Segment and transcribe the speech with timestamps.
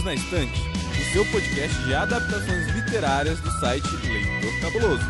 [0.00, 0.60] Perdidos na Estante,
[0.98, 5.04] o seu podcast de adaptações literárias do site Leitor Cabuloso.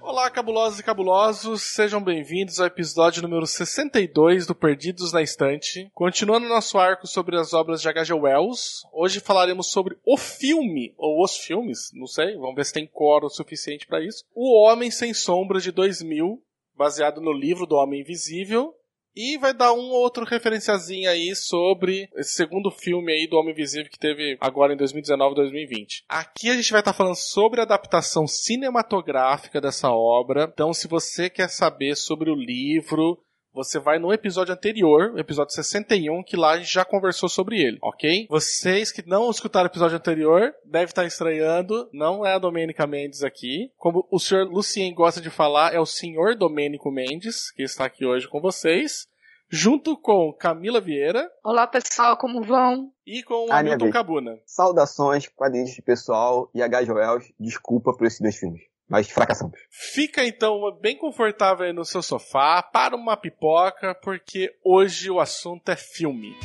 [0.00, 5.90] Olá, cabulosos e cabulosos, sejam bem-vindos ao episódio número 62 do Perdidos na Estante.
[5.94, 8.14] Continuando nosso arco sobre as obras de H.G.
[8.14, 12.86] Wells, hoje falaremos sobre o filme, ou os filmes, não sei, vamos ver se tem
[12.86, 14.24] coro suficiente para isso.
[14.34, 16.40] O Homem Sem Sombra de 2000,
[16.76, 18.74] baseado no livro do Homem Invisível,
[19.14, 23.52] e vai dar um ou outro referenciazinho aí sobre esse segundo filme aí do Homem
[23.52, 26.04] Invisível que teve agora em 2019 2020.
[26.08, 30.50] Aqui a gente vai estar falando sobre a adaptação cinematográfica dessa obra.
[30.52, 33.22] Então, se você quer saber sobre o livro,
[33.54, 37.60] você vai no episódio anterior, o episódio 61, que lá a gente já conversou sobre
[37.60, 38.26] ele, ok?
[38.28, 43.22] Vocês que não escutaram o episódio anterior, devem estar estranhando, não é a Domênica Mendes
[43.22, 43.70] aqui.
[43.76, 48.04] Como o senhor Lucien gosta de falar, é o senhor Domênico Mendes, que está aqui
[48.06, 49.06] hoje com vocês.
[49.54, 51.30] Junto com Camila Vieira.
[51.44, 52.90] Olá pessoal, como vão?
[53.06, 53.90] E com o Ah, Hamilton.
[53.90, 54.38] Cabuna.
[54.46, 56.84] Saudações, quadrinhos de pessoal e H.
[56.84, 57.30] Joels.
[57.38, 58.62] Desculpa por esses dois filmes.
[58.92, 59.58] Mas fracassamos.
[59.70, 65.66] Fica então bem confortável aí no seu sofá, para uma pipoca, porque hoje o assunto
[65.70, 66.36] é filme.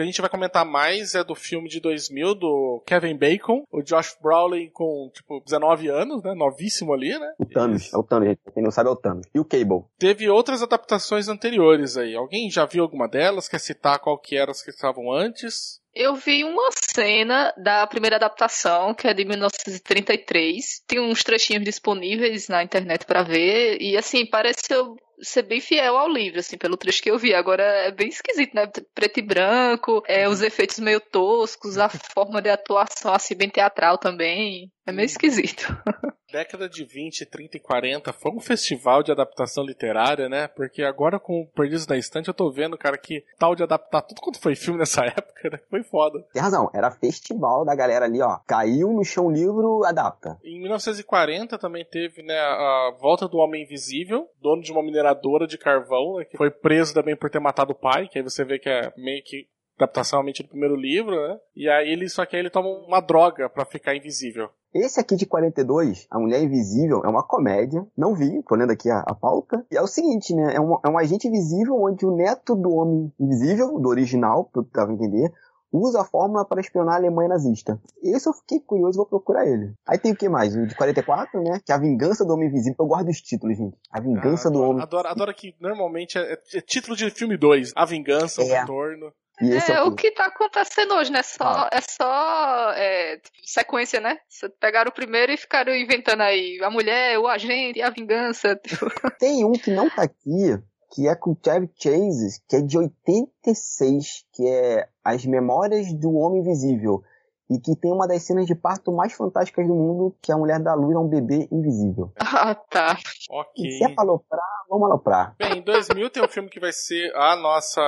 [0.00, 3.82] Que a gente vai comentar mais é do filme de 2000 do Kevin Bacon, o
[3.82, 7.32] Josh Brolin com tipo 19 anos, né, novíssimo ali, né?
[7.38, 7.92] O Thanos.
[7.92, 8.40] É o Thanos, gente.
[8.54, 9.26] Quem não sabe é o Thanos.
[9.34, 9.84] E o Cable.
[9.98, 12.16] Teve outras adaptações anteriores aí.
[12.16, 13.48] Alguém já viu alguma delas?
[13.48, 15.80] Quer citar qual que eram as que estavam antes?
[15.94, 20.82] Eu vi uma cena da primeira adaptação, que é de 1933.
[20.86, 24.72] Tem uns trechinhos disponíveis na internet pra ver e assim, parece
[25.22, 27.34] ser bem fiel ao livro, assim, pelo trecho que eu vi.
[27.34, 28.66] Agora é bem esquisito, né?
[28.94, 33.98] Preto e branco, é, os efeitos meio toscos, a forma de atuação assim bem teatral
[33.98, 34.70] também.
[34.86, 35.66] É meio esquisito.
[36.32, 40.46] Década de 20, 30 e 40 foi um festival de adaptação literária, né?
[40.46, 44.02] Porque agora com o Perdidos na Estante eu tô vendo, cara, que tal de adaptar
[44.02, 45.60] tudo quanto foi filme nessa época, né?
[45.68, 46.24] Foi foda.
[46.32, 46.70] Tem razão.
[46.72, 48.38] Era festival da galera ali, ó.
[48.46, 50.38] Caiu no chão livro, adapta.
[50.44, 55.58] Em 1940 também teve, né, a volta do Homem Invisível, dono de uma mineradora de
[55.58, 58.58] carvão, né, que foi preso também por ter matado o pai, que aí você vê
[58.58, 59.48] que é meio que
[59.84, 61.38] adaptação realmente do primeiro livro, né?
[61.56, 64.48] E aí ele, só que aí ele toma uma droga pra ficar invisível.
[64.72, 67.84] Esse aqui de 42, A Mulher Invisível, é uma comédia.
[67.96, 69.66] Não vi, tô lendo aqui a, a pauta.
[69.70, 70.54] E é o seguinte, né?
[70.54, 74.64] É um, é um agente invisível onde o neto do Homem Invisível, do original, pelo
[74.64, 75.32] que dava a entender,
[75.72, 77.80] usa a fórmula para espionar a Alemanha nazista.
[78.00, 79.72] Esse eu fiquei curioso, vou procurar ele.
[79.86, 80.54] Aí tem o que mais?
[80.54, 81.60] O de 44, né?
[81.64, 82.76] Que é a Vingança do Homem Invisível.
[82.78, 83.76] Eu guardo os títulos, gente.
[83.90, 84.82] A Vingança Ah, do adoro, Homem...
[84.82, 87.72] Adoro, adoro que normalmente é, é título de filme 2.
[87.74, 88.60] A Vingança, o É.
[88.60, 89.12] Retorno.
[89.40, 91.22] É, é, o que tá acontecendo hoje, né?
[91.22, 91.70] Só, Ah.
[91.72, 94.18] É só é, tipo, sequência, né?
[94.28, 98.54] Você pegaram o primeiro e ficaram inventando aí a mulher, o agente, a vingança.
[98.62, 98.86] tipo.
[99.18, 100.58] Tem um que não tá aqui,
[100.92, 106.14] que é com o Chevy Chase, que é de 86, que é As Memórias do
[106.14, 107.02] Homem Invisível.
[107.50, 110.38] E que tem uma das cenas de parto mais fantásticas do mundo, que é a
[110.38, 112.12] mulher dá luz a um bebê invisível.
[112.42, 112.96] Ah, tá.
[113.28, 113.66] Ok.
[113.66, 115.34] E se é pra aloprar, vamos aloprar.
[115.36, 117.82] Bem, em 2000 tem um filme que vai ser a nossa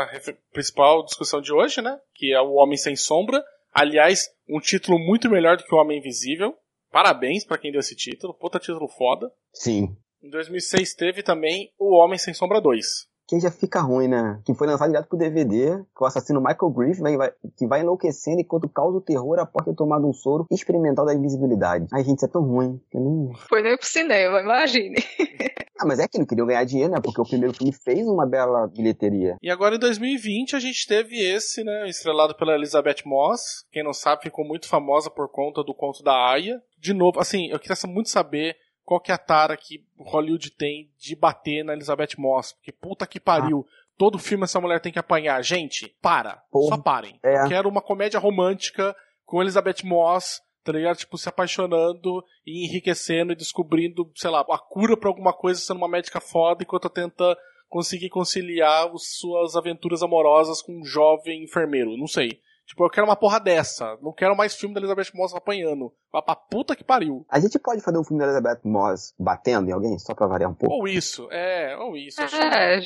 [0.53, 1.99] principal discussão de hoje, né?
[2.15, 3.43] Que é O Homem Sem Sombra.
[3.72, 6.55] Aliás, um título muito melhor do que O Homem Invisível.
[6.91, 8.34] Parabéns pra quem deu esse título.
[8.34, 9.33] Puta título foda.
[9.55, 9.97] Sim.
[10.22, 12.84] Em 2006 teve também O Homem Sem Sombra 2.
[13.32, 14.38] Que já fica ruim, né?
[14.44, 17.81] Que foi lançado direto pro DVD, que o assassino Michael Griff vai, vai- que vai
[17.81, 21.87] enlouquecendo enquanto causa o terror após ter tomado um soro experimental da invisibilidade.
[21.94, 22.78] Ai, gente, isso é tão ruim.
[22.92, 23.31] eu nem...
[23.48, 24.97] Foi nem pro cinema, imagine.
[25.81, 27.00] Ah, mas é que não queriam ganhar dinheiro, né?
[27.03, 29.37] Porque o primeiro filme fez uma bela bilheteria.
[29.42, 31.88] E agora em 2020 a gente teve esse, né?
[31.88, 33.65] Estrelado pela Elizabeth Moss.
[33.72, 36.62] Quem não sabe, ficou muito famosa por conta do conto da Aya.
[36.78, 38.54] De novo, assim, eu queria muito saber
[38.84, 42.53] qual que é a tara que Hollywood tem de bater na Elizabeth Moss.
[42.53, 43.66] Porque puta que pariu.
[43.97, 45.42] Todo filme essa mulher tem que apanhar.
[45.42, 46.42] Gente, para.
[46.53, 47.18] Só parem.
[47.22, 47.47] É.
[47.48, 50.97] Quero uma comédia romântica com Elizabeth Moss, tá ligado?
[50.97, 55.78] Tipo, se apaixonando e enriquecendo e descobrindo, sei lá, a cura pra alguma coisa sendo
[55.78, 57.36] uma médica foda enquanto tenta
[57.68, 61.97] conseguir conciliar os, suas aventuras amorosas com um jovem enfermeiro.
[61.97, 62.41] Não sei.
[62.66, 63.98] Tipo, eu quero uma porra dessa.
[64.00, 65.92] Não quero mais filme da Elizabeth Moss apanhando.
[66.12, 67.26] Vai pra puta que pariu.
[67.28, 70.50] A gente pode fazer um filme da Elizabeth Moss batendo em alguém, só pra variar
[70.50, 70.74] um pouco?
[70.74, 72.22] Ou isso, é, ou isso.
[72.22, 72.80] acho- É,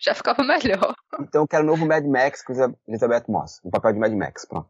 [0.00, 0.94] já ficava melhor.
[1.20, 2.52] Então eu quero um novo Mad Max com
[2.86, 3.60] Elizabeth Moss.
[3.64, 4.68] Um papel de Mad Max, pronto.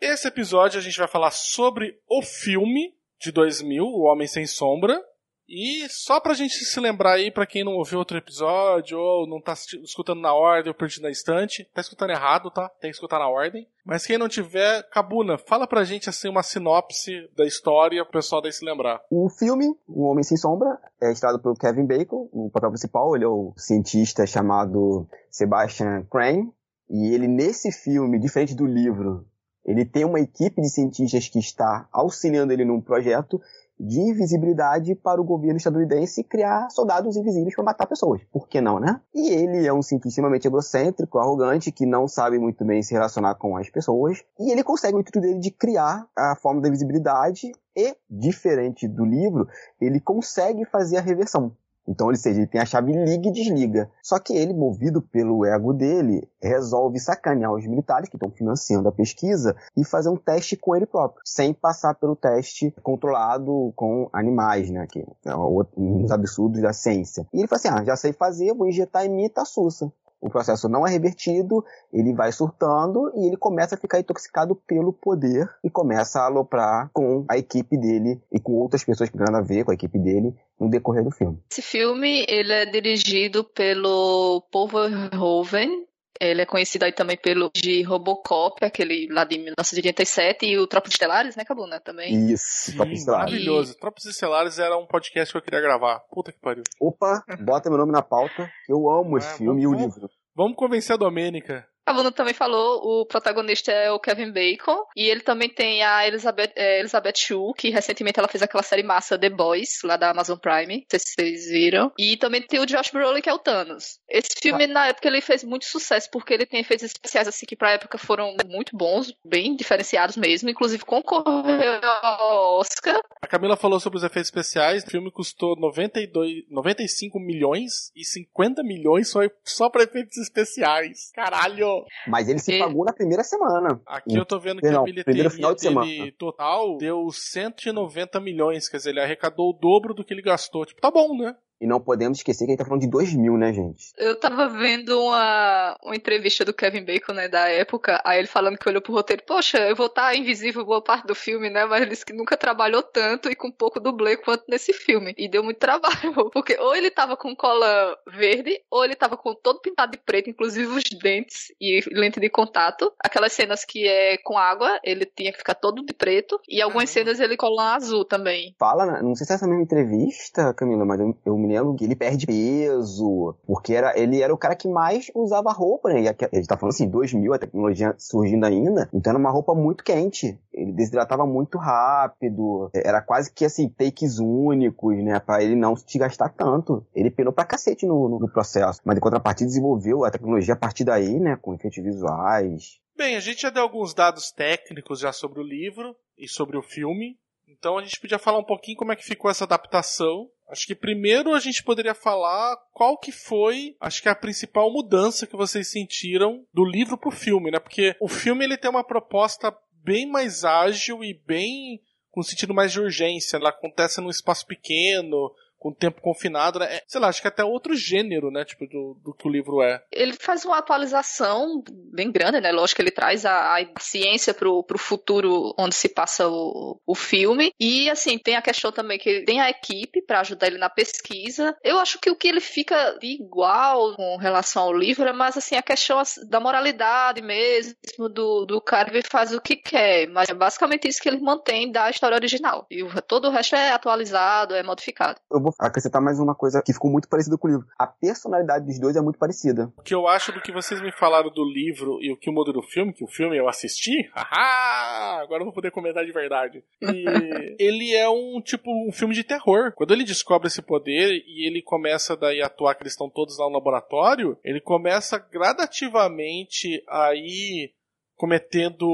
[0.00, 5.00] Esse episódio a gente vai falar sobre o filme de 2000, O Homem Sem Sombra.
[5.48, 9.40] E só pra gente se lembrar aí, pra quem não ouviu outro episódio, ou não
[9.40, 12.68] tá escutando na ordem, ou perdido na estante, tá escutando errado, tá?
[12.80, 13.66] Tem que escutar na ordem.
[13.84, 18.40] Mas quem não tiver, Cabuna, fala pra gente assim uma sinopse da história pro pessoal
[18.40, 19.02] daí se lembrar.
[19.10, 23.24] O filme, O Homem Sem Sombra, é estrelado pelo Kevin Bacon, o papel principal, ele
[23.24, 26.52] é o cientista chamado Sebastian Crane,
[26.88, 29.26] e ele nesse filme, diferente do livro,
[29.64, 33.40] ele tem uma equipe de cientistas que está auxiliando ele num projeto
[33.82, 38.22] de invisibilidade para o governo estadunidense criar soldados invisíveis para matar pessoas.
[38.32, 39.00] Por que não, né?
[39.12, 43.34] E ele é um cientista extremamente egocêntrico, arrogante, que não sabe muito bem se relacionar
[43.34, 44.22] com as pessoas.
[44.38, 49.04] E ele consegue o intuito dele de criar a forma da invisibilidade e, diferente do
[49.04, 49.48] livro,
[49.80, 51.56] ele consegue fazer a reversão.
[51.86, 53.90] Então, ou seja, ele tem a chave liga e desliga.
[54.02, 58.92] Só que ele, movido pelo ego dele, resolve sacanear os militares que estão financiando a
[58.92, 64.70] pesquisa e fazer um teste com ele próprio, sem passar pelo teste controlado com animais,
[64.70, 64.86] né?
[64.86, 67.26] Que é um dos absurdos da ciência.
[67.32, 69.92] E ele fala assim: ah, já sei fazer, vou injetar em mim e tá sussa
[70.22, 74.92] o processo não é revertido, ele vai surtando e ele começa a ficar intoxicado pelo
[74.92, 79.34] poder e começa a aloprar com a equipe dele e com outras pessoas que não
[79.34, 81.38] a ver com a equipe dele no decorrer do filme.
[81.50, 85.86] Esse filme ele é dirigido pelo Paul Verhoeven,
[86.20, 90.92] ele é conhecido aí também pelo de Robocop, aquele lá de 1987, e o Tropas
[90.92, 92.32] Estelares, né, Cabuna, também.
[92.32, 93.30] Isso, Tropas Estelares.
[93.30, 93.72] Maravilhoso.
[93.72, 93.78] E...
[93.78, 96.00] Tropas Estelares era um podcast que eu queria gravar.
[96.10, 96.62] Puta que pariu.
[96.80, 98.50] Opa, bota meu nome na pauta.
[98.68, 100.10] Eu amo é, esse filme vamos, e o livro.
[100.34, 101.66] Vamos convencer a Domênica.
[101.84, 106.06] A Luna também falou, o protagonista é o Kevin Bacon, e ele também tem a
[106.06, 110.10] Elizabeth, é, Elizabeth Shue, que recentemente ela fez aquela série massa The Boys, lá da
[110.10, 111.92] Amazon Prime, não sei se vocês viram.
[111.98, 113.98] E também tem o Josh Brolin, que é o Thanos.
[114.08, 114.68] Esse filme, ah.
[114.68, 117.98] na época, ele fez muito sucesso, porque ele tem efeitos especiais, assim, que pra época
[117.98, 123.00] foram muito bons, bem diferenciados mesmo, inclusive concorreu ao Oscar.
[123.22, 128.64] A Camila falou sobre os efeitos especiais, o filme custou 92, 95 milhões e 50
[128.64, 131.12] milhões só, só pra efeitos especiais.
[131.14, 131.84] Caralho!
[132.08, 132.58] Mas ele se e...
[132.58, 133.80] pagou na primeira semana.
[133.86, 136.12] Aqui eu tô vendo que não, a bilheteria final de semana.
[136.18, 140.66] total deu 190 milhões, quer dizer, ele arrecadou o dobro do que ele gastou.
[140.66, 141.36] Tipo, tá bom, né?
[141.62, 143.92] E não podemos esquecer que a gente tá falando de 2000, né, gente?
[143.96, 148.58] Eu tava vendo uma, uma entrevista do Kevin Bacon, né, da época, aí ele falando
[148.58, 151.64] que olhou pro roteiro, poxa, eu vou estar tá invisível boa parte do filme, né,
[151.64, 155.14] mas ele disse que nunca trabalhou tanto e com pouco dublê quanto nesse filme.
[155.16, 159.32] E deu muito trabalho, porque ou ele tava com cola verde, ou ele tava com
[159.32, 162.92] todo pintado de preto, inclusive os dentes e lente de contato.
[162.98, 166.90] Aquelas cenas que é com água, ele tinha que ficar todo de preto, e algumas
[166.90, 168.52] cenas ele cola azul também.
[168.58, 171.84] Fala, não sei se é essa mesma entrevista, Camila, mas eu, eu me lembro que
[171.84, 176.02] ele perde peso, porque era, ele era o cara que mais usava roupa, né?
[176.02, 179.84] E ele tá falando assim, 2000, a tecnologia surgindo ainda, então era uma roupa muito
[179.84, 180.38] quente.
[180.52, 185.18] Ele desidratava muito rápido, era quase que assim, takes únicos, né?
[185.20, 186.84] Pra ele não se gastar tanto.
[186.94, 188.80] Ele penou pra cacete no, no, no processo.
[188.84, 191.36] Mas em contrapartida desenvolveu a tecnologia a partir daí, né?
[191.40, 192.80] Com efeitos visuais.
[192.96, 196.62] Bem, a gente já deu alguns dados técnicos já sobre o livro e sobre o
[196.62, 197.16] filme.
[197.58, 200.28] Então a gente podia falar um pouquinho como é que ficou essa adaptação.
[200.48, 205.26] Acho que primeiro a gente poderia falar qual que foi, acho que a principal mudança
[205.26, 207.58] que vocês sentiram do livro pro filme, né?
[207.58, 212.72] Porque o filme ele tem uma proposta bem mais ágil e bem com sentido mais
[212.72, 213.36] de urgência.
[213.36, 215.32] Ela acontece num espaço pequeno,
[215.62, 216.66] com tempo confinado, né?
[216.74, 218.44] É, sei lá, acho que é até outro gênero, né?
[218.44, 219.80] Tipo, do, do que o livro é.
[219.92, 222.50] Ele faz uma atualização bem grande, né?
[222.50, 226.94] Lógico que ele traz a, a ciência pro, pro futuro onde se passa o, o
[226.96, 227.52] filme.
[227.60, 231.56] E, assim, tem a questão também que tem a equipe para ajudar ele na pesquisa.
[231.62, 235.54] Eu acho que o que ele fica igual com relação ao livro é mais, assim,
[235.54, 237.76] a questão da moralidade mesmo,
[238.12, 240.08] do, do cara que faz o que quer.
[240.08, 242.66] Mas é basicamente isso que ele mantém da história original.
[242.68, 245.20] E o, todo o resto é atualizado, é modificado.
[245.30, 247.66] Eu vou acrescentar mais uma coisa que ficou muito parecida com o livro.
[247.78, 249.72] A personalidade dos dois é muito parecida.
[249.76, 252.52] O que eu acho do que vocês me falaram do livro e o que muda
[252.52, 256.62] do filme, que o filme eu assisti, haha, agora eu vou poder comentar de verdade.
[256.80, 257.04] E
[257.58, 259.72] ele é um tipo um filme de terror.
[259.74, 263.38] Quando ele descobre esse poder e ele começa daí a atuar que eles estão todos
[263.38, 267.72] lá no laboratório, ele começa gradativamente a ir
[268.22, 268.86] cometendo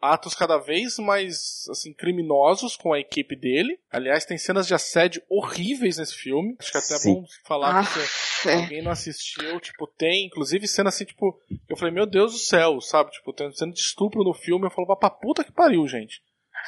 [0.00, 3.78] atos cada vez mais assim criminosos com a equipe dele.
[3.92, 6.56] Aliás, tem cenas de assédio horríveis nesse filme.
[6.58, 7.12] Acho que é até Sim.
[7.12, 8.54] bom falar ah, que se é.
[8.54, 12.80] alguém não assistiu, tipo, tem inclusive cena assim, tipo, eu falei, meu Deus do céu,
[12.80, 13.10] sabe?
[13.10, 16.22] Tipo, tem cena de estupro no filme, eu falo, pra puta que pariu, gente.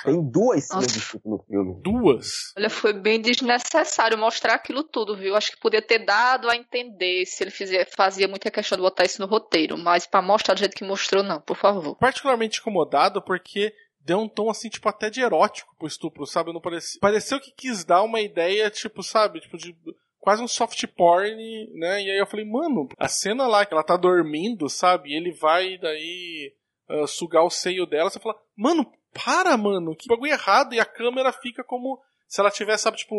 [0.04, 1.80] Tem duas cenas de estupro no filme.
[1.82, 2.52] Duas?
[2.56, 5.34] Olha, foi bem desnecessário mostrar aquilo tudo, viu?
[5.34, 9.04] Acho que podia ter dado a entender se ele fizia, fazia muita questão de botar
[9.04, 11.96] isso no roteiro, mas para mostrar do jeito que mostrou, não, por favor.
[11.96, 16.52] Particularmente incomodado porque deu um tom assim, tipo, até de erótico pro estupro, sabe?
[16.52, 17.00] Não parecia.
[17.00, 19.40] Pareceu que quis dar uma ideia, tipo, sabe?
[19.40, 19.76] Tipo, de
[20.20, 22.02] quase um soft porn, né?
[22.02, 25.10] E aí eu falei, mano, a cena lá que ela tá dormindo, sabe?
[25.10, 26.52] E ele vai daí
[26.88, 28.90] uh, sugar o seio dela, você fala, mano,
[29.24, 30.74] para, mano, que bagulho errado.
[30.74, 33.16] E a câmera fica como se ela tivesse, sabe, tipo,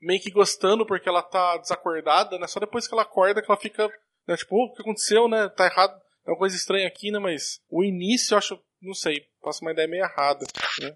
[0.00, 2.46] meio que gostando porque ela tá desacordada, né?
[2.46, 3.88] Só depois que ela acorda que ela fica,
[4.26, 5.48] né, tipo, oh, o que aconteceu, né?
[5.48, 5.98] Tá errado.
[6.26, 7.18] É uma coisa estranha aqui, né?
[7.18, 10.44] Mas o início eu acho, não sei, passa uma ideia meio errada,
[10.80, 10.94] né?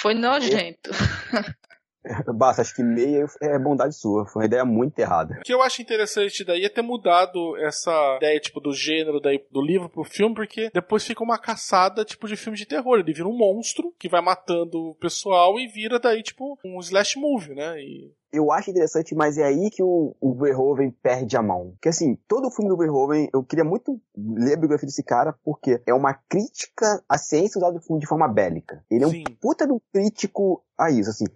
[0.00, 0.90] Foi nojento.
[2.34, 4.26] Basta, acho que meia é bondade sua.
[4.26, 5.38] Foi uma ideia muito errada.
[5.38, 9.44] O que eu acho interessante daí é ter mudado essa ideia, tipo, do gênero daí,
[9.50, 12.98] do livro pro filme, porque depois fica uma caçada, tipo, de filme de terror.
[12.98, 17.18] Ele vira um monstro que vai matando o pessoal e vira daí, tipo, um slash
[17.18, 17.80] movie, né?
[17.80, 21.72] E eu acho interessante, mas é aí que o, o Verhoeven perde a mão.
[21.72, 25.34] Porque assim, todo o filme do Verhoeven, eu queria muito ler a biografia desse cara,
[25.44, 28.82] porque é uma crítica à ciência usada de forma bélica.
[28.90, 29.24] Ele é Sim.
[29.28, 31.26] um puta do crítico a isso, assim.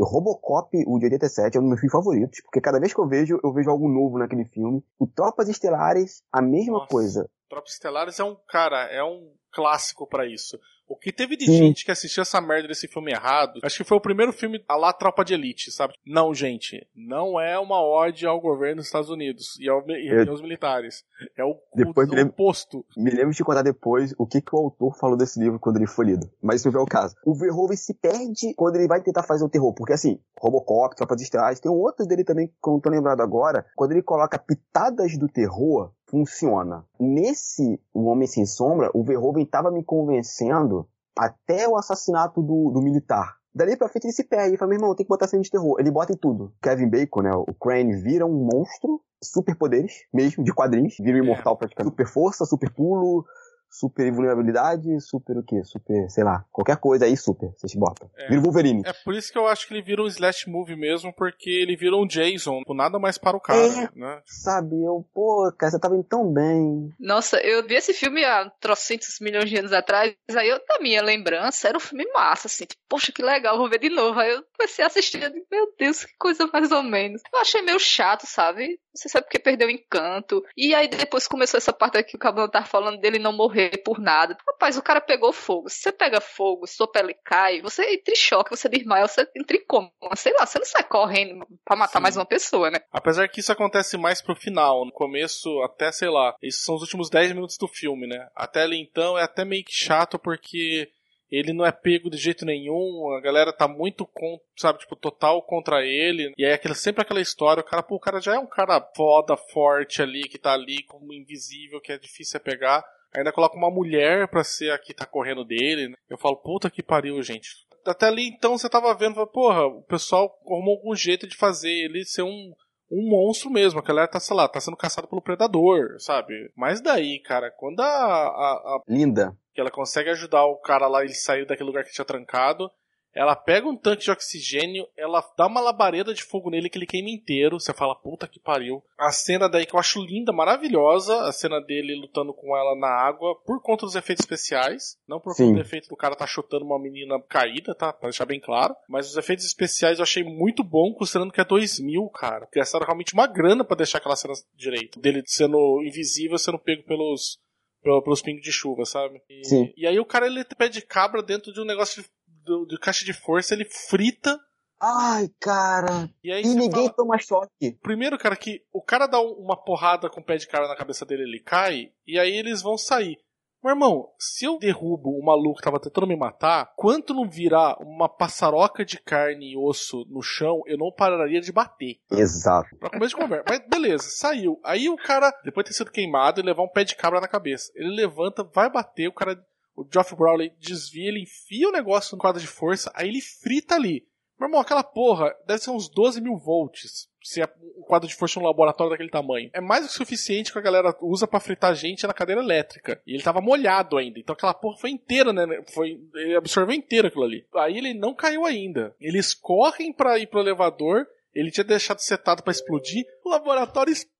[0.00, 2.98] O Robocop, o de 87, é um dos meus filmes favoritos, porque cada vez que
[2.98, 4.82] eu vejo, eu vejo algo novo naquele filme.
[4.98, 7.30] O Tropas Estelares, a mesma Nossa, coisa.
[7.50, 10.58] Tropas Estelares é um, cara, é um clássico para isso.
[10.90, 11.56] O que teve de Sim.
[11.56, 14.74] gente que assistiu essa merda desse filme errado, acho que foi o primeiro filme a
[14.74, 15.94] lá Tropa de Elite, sabe?
[16.04, 20.28] Não, gente, não é uma ode ao governo dos Estados Unidos e, ao, e eu...
[20.28, 21.04] aos militares.
[21.38, 22.84] É o, depois o, o oposto.
[22.96, 25.86] Me lembro de contar depois o que, que o autor falou desse livro quando ele
[25.86, 26.28] foi lido.
[26.42, 27.14] Mas isso não é o caso.
[27.24, 31.22] O Verhoeven se perde quando ele vai tentar fazer o terror, porque assim, Robocop, Tropas
[31.22, 34.40] Estelares, tem um outro dele também que eu não tô lembrado agora, quando ele coloca
[34.40, 36.84] pitadas do terror, funciona.
[36.98, 42.82] Nesse O Homem Sem Sombra, o Verhoeven estava me convencendo até o assassinato do, do
[42.82, 43.36] militar.
[43.54, 44.50] Dali pra frente ele se perde.
[44.50, 45.76] Ele fala, meu irmão, tem que botar cena de terror.
[45.78, 46.52] Ele bota em tudo.
[46.62, 47.30] Kevin Bacon, né?
[47.34, 50.94] O Crane vira um monstro, superpoderes, mesmo, de quadrinhos.
[51.00, 51.92] Vira um imortal praticamente.
[51.92, 53.24] Super força, super pulo,
[53.70, 55.62] super vulnerabilidade, super o quê?
[55.64, 58.10] Super, sei lá, qualquer coisa aí super, vocês botam.
[58.16, 58.82] É, vira o Wolverine.
[58.84, 61.76] É por isso que eu acho que ele vira um slash movie mesmo, porque ele
[61.76, 64.22] vira um Jason, nada mais para o cara, é, né?
[64.26, 66.90] Sabe, eu, pô, cara, você tava indo tão bem.
[66.98, 71.02] Nossa, eu vi esse filme há trocentos milhões de anos atrás, aí eu, na minha
[71.02, 74.18] lembrança, era um filme massa, assim, tipo, poxa, que legal, vou ver de novo.
[74.18, 77.22] Aí eu comecei a assistir, eu meu Deus, que coisa mais ou menos.
[77.32, 78.78] Eu achei meio chato, sabe?
[78.94, 80.44] Você sabe porque perdeu o encanto.
[80.56, 83.82] E aí depois começou essa parte aqui que o Cabelo tá falando dele não morrer
[83.84, 84.36] por nada.
[84.46, 85.68] Rapaz, o cara pegou fogo.
[85.68, 89.56] Se você pega fogo, sua pele cai, você entra em choque, você desmaia, você entra
[89.56, 89.90] em coma.
[90.16, 92.02] Sei lá, você não sai correndo pra matar Sim.
[92.02, 92.80] mais uma pessoa, né?
[92.92, 94.84] Apesar que isso acontece mais pro final.
[94.84, 98.28] No começo, até, sei lá, esses são os últimos 10 minutos do filme, né?
[98.34, 100.90] Até ali então é até meio que chato porque
[101.30, 105.42] ele não é pego de jeito nenhum, a galera tá muito, com, sabe, tipo, total
[105.42, 108.46] contra ele, e aquela, sempre aquela história, o cara, pô, o cara já é um
[108.46, 112.84] cara foda, forte ali, que tá ali como invisível, que é difícil pegar,
[113.14, 115.94] ainda coloca uma mulher pra ser a que tá correndo dele, né?
[116.08, 117.48] eu falo, puta que pariu, gente.
[117.86, 122.04] Até ali então você tava vendo, porra, o pessoal arrumou algum jeito de fazer ele
[122.04, 122.52] ser um,
[122.90, 123.78] um monstro mesmo.
[123.78, 126.50] A galera tá, sei lá, tá sendo caçada pelo predador, sabe?
[126.56, 127.84] Mas daí, cara, quando a.
[127.84, 128.82] a, a...
[128.88, 132.70] Linda que ela consegue ajudar o cara lá, ele saiu daquele lugar que tinha trancado.
[133.14, 136.86] Ela pega um tanque de oxigênio, ela dá uma labareda de fogo nele que ele
[136.86, 137.58] queima inteiro.
[137.58, 138.82] Você fala, puta que pariu.
[138.98, 142.88] A cena daí que eu acho linda, maravilhosa, a cena dele lutando com ela na
[142.88, 144.96] água, por conta dos efeitos especiais.
[145.08, 145.46] Não por Sim.
[145.46, 147.92] conta do efeito do cara tá chutando uma menina caída, tá?
[147.92, 148.74] Pra deixar bem claro.
[148.88, 152.48] Mas os efeitos especiais eu achei muito bom, considerando que é 2000, cara.
[152.54, 155.00] Gastaram realmente uma grana para deixar aquela cena direito.
[155.00, 157.38] Dele sendo invisível, sendo pego pelos
[157.82, 159.22] pelos pingos de chuva, sabe?
[159.28, 159.72] E, Sim.
[159.76, 162.08] e aí o cara ele pé de cabra dentro de um negócio de,
[162.50, 164.38] de, de caixa de força, ele frita.
[164.80, 166.10] Ai, cara.
[166.24, 167.72] E, e ninguém fala, toma choque.
[167.82, 171.04] Primeiro, cara, que o cara dá uma porrada com o pé de cara na cabeça
[171.04, 173.18] dele, ele cai, e aí eles vão sair.
[173.62, 177.76] Meu irmão, se eu derrubo o maluco que tava tentando me matar, quanto não virar
[177.78, 181.98] uma passaroca de carne e osso no chão, eu não pararia de bater.
[182.10, 182.74] Exato.
[182.78, 183.44] Pra começo de conversa.
[183.46, 184.58] Mas beleza, saiu.
[184.64, 187.28] Aí o cara, depois de ter sido queimado, ele levar um pé de cabra na
[187.28, 187.70] cabeça.
[187.74, 189.38] Ele levanta, vai bater, o cara.
[189.80, 193.76] O Geoff Browley desvia, ele enfia o negócio no quadro de força, aí ele frita
[193.76, 194.06] ali.
[194.38, 197.08] Meu irmão, aquela porra deve ser uns 12 mil volts.
[197.22, 197.42] Se
[197.76, 199.50] o quadro de força um laboratório daquele tamanho.
[199.52, 203.00] É mais do que suficiente que a galera usa para fritar gente na cadeira elétrica.
[203.06, 204.18] E ele tava molhado ainda.
[204.18, 205.46] Então aquela porra foi inteira, né?
[205.74, 207.46] Foi, ele absorveu inteiro aquilo ali.
[207.54, 208.94] Aí ele não caiu ainda.
[209.00, 211.06] Eles correm para ir pro elevador.
[211.34, 213.04] Ele tinha deixado setado para explodir.
[213.24, 214.19] O laboratório explode!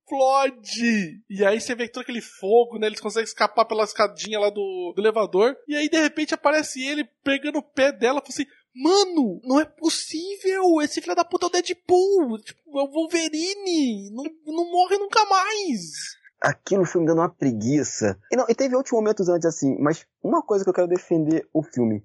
[1.28, 2.86] E aí você vê todo aquele fogo, né?
[2.86, 5.56] Eles conseguem escapar pela escadinha lá do, do elevador.
[5.68, 8.20] E aí, de repente, aparece ele pegando o pé dela.
[8.20, 10.80] Fala assim: Mano, não é possível!
[10.80, 12.38] Esse filho da puta é o Deadpool!
[12.38, 14.10] Tipo, é o Wolverine!
[14.12, 16.18] Não, não morre nunca mais!
[16.40, 18.18] Aquilo foi me dando uma preguiça.
[18.30, 21.46] E, não, e teve outros momentos antes assim, mas uma coisa que eu quero defender
[21.52, 22.02] o filme.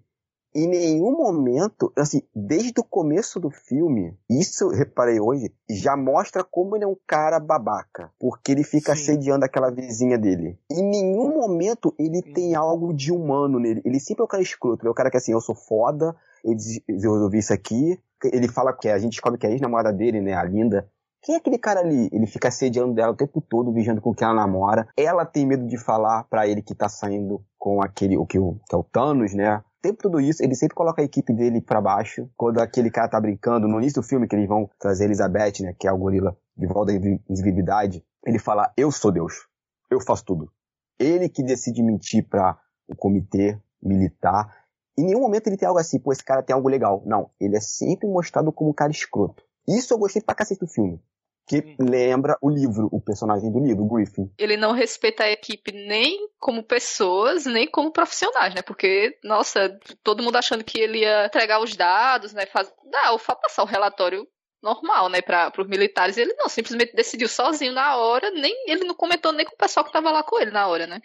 [0.56, 6.78] Em nenhum momento, assim, desde o começo do filme, isso reparei hoje, já mostra como
[6.78, 8.10] ele é um cara babaca.
[8.18, 9.02] Porque ele fica Sim.
[9.02, 10.58] assediando aquela vizinha dele.
[10.72, 12.34] Em nenhum momento ele Hum.
[12.34, 13.82] tem algo de humano nele.
[13.84, 14.84] Ele sempre é o cara escroto.
[14.84, 16.56] Ele é o cara que assim, eu sou foda, eu
[16.88, 18.00] resolvi isso aqui.
[18.24, 20.90] Ele fala que a gente descobre que é a ex-namorada dele, né, a Linda.
[21.22, 22.08] Quem é aquele cara ali?
[22.14, 24.88] Ele fica assediando dela o tempo todo, vigiando com quem ela namora.
[24.96, 28.60] Ela tem medo de falar pra ele que tá saindo com aquele, o que, o,
[28.70, 29.64] que é o Thanos, né?
[29.86, 32.28] Tempo tudo isso, ele sempre coloca a equipe dele pra baixo.
[32.36, 35.76] Quando aquele cara tá brincando, no início do filme, que eles vão trazer Elizabeth, né?
[35.78, 38.04] Que é o gorila de volta à invisibilidade.
[38.26, 39.48] Ele fala, eu sou Deus.
[39.88, 40.52] Eu faço tudo.
[40.98, 44.66] Ele que decide mentir pra o comitê militar.
[44.98, 47.04] Em nenhum momento ele tem algo assim, pô, esse cara tem algo legal.
[47.06, 49.44] Não, ele é sempre mostrado como um cara escroto.
[49.68, 51.00] Isso eu gostei pra cacete do filme.
[51.48, 51.76] Que Hum.
[51.80, 54.32] lembra o livro, o personagem do livro, o Griffin.
[54.38, 58.62] Ele não respeita a equipe nem como pessoas, nem como profissionais, né?
[58.64, 62.46] Porque, nossa, todo mundo achando que ele ia entregar os dados, né?
[62.48, 62.74] Faz...
[62.90, 64.28] Dá, ou fa- passar o relatório
[64.66, 66.18] normal, né, para os militares.
[66.18, 69.86] Ele não, simplesmente decidiu sozinho na hora, nem ele não comentou nem com o pessoal
[69.86, 71.00] que tava lá com ele na hora, né?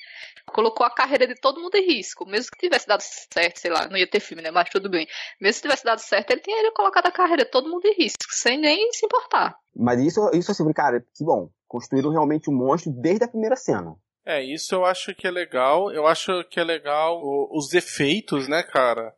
[0.47, 3.87] Colocou a carreira de todo mundo em risco, mesmo que tivesse dado certo, sei lá,
[3.89, 5.07] não ia ter filme, né, mas tudo bem.
[5.41, 8.25] Mesmo se tivesse dado certo, ele teria colocado a carreira de todo mundo em risco,
[8.31, 9.55] sem nem se importar.
[9.77, 11.51] Mas isso, isso assim, cara, que bom.
[11.69, 13.95] Construíram realmente um monstro desde a primeira cena.
[14.27, 15.93] É, isso eu acho que é legal.
[15.93, 19.15] Eu acho que é legal o- os efeitos, né, cara?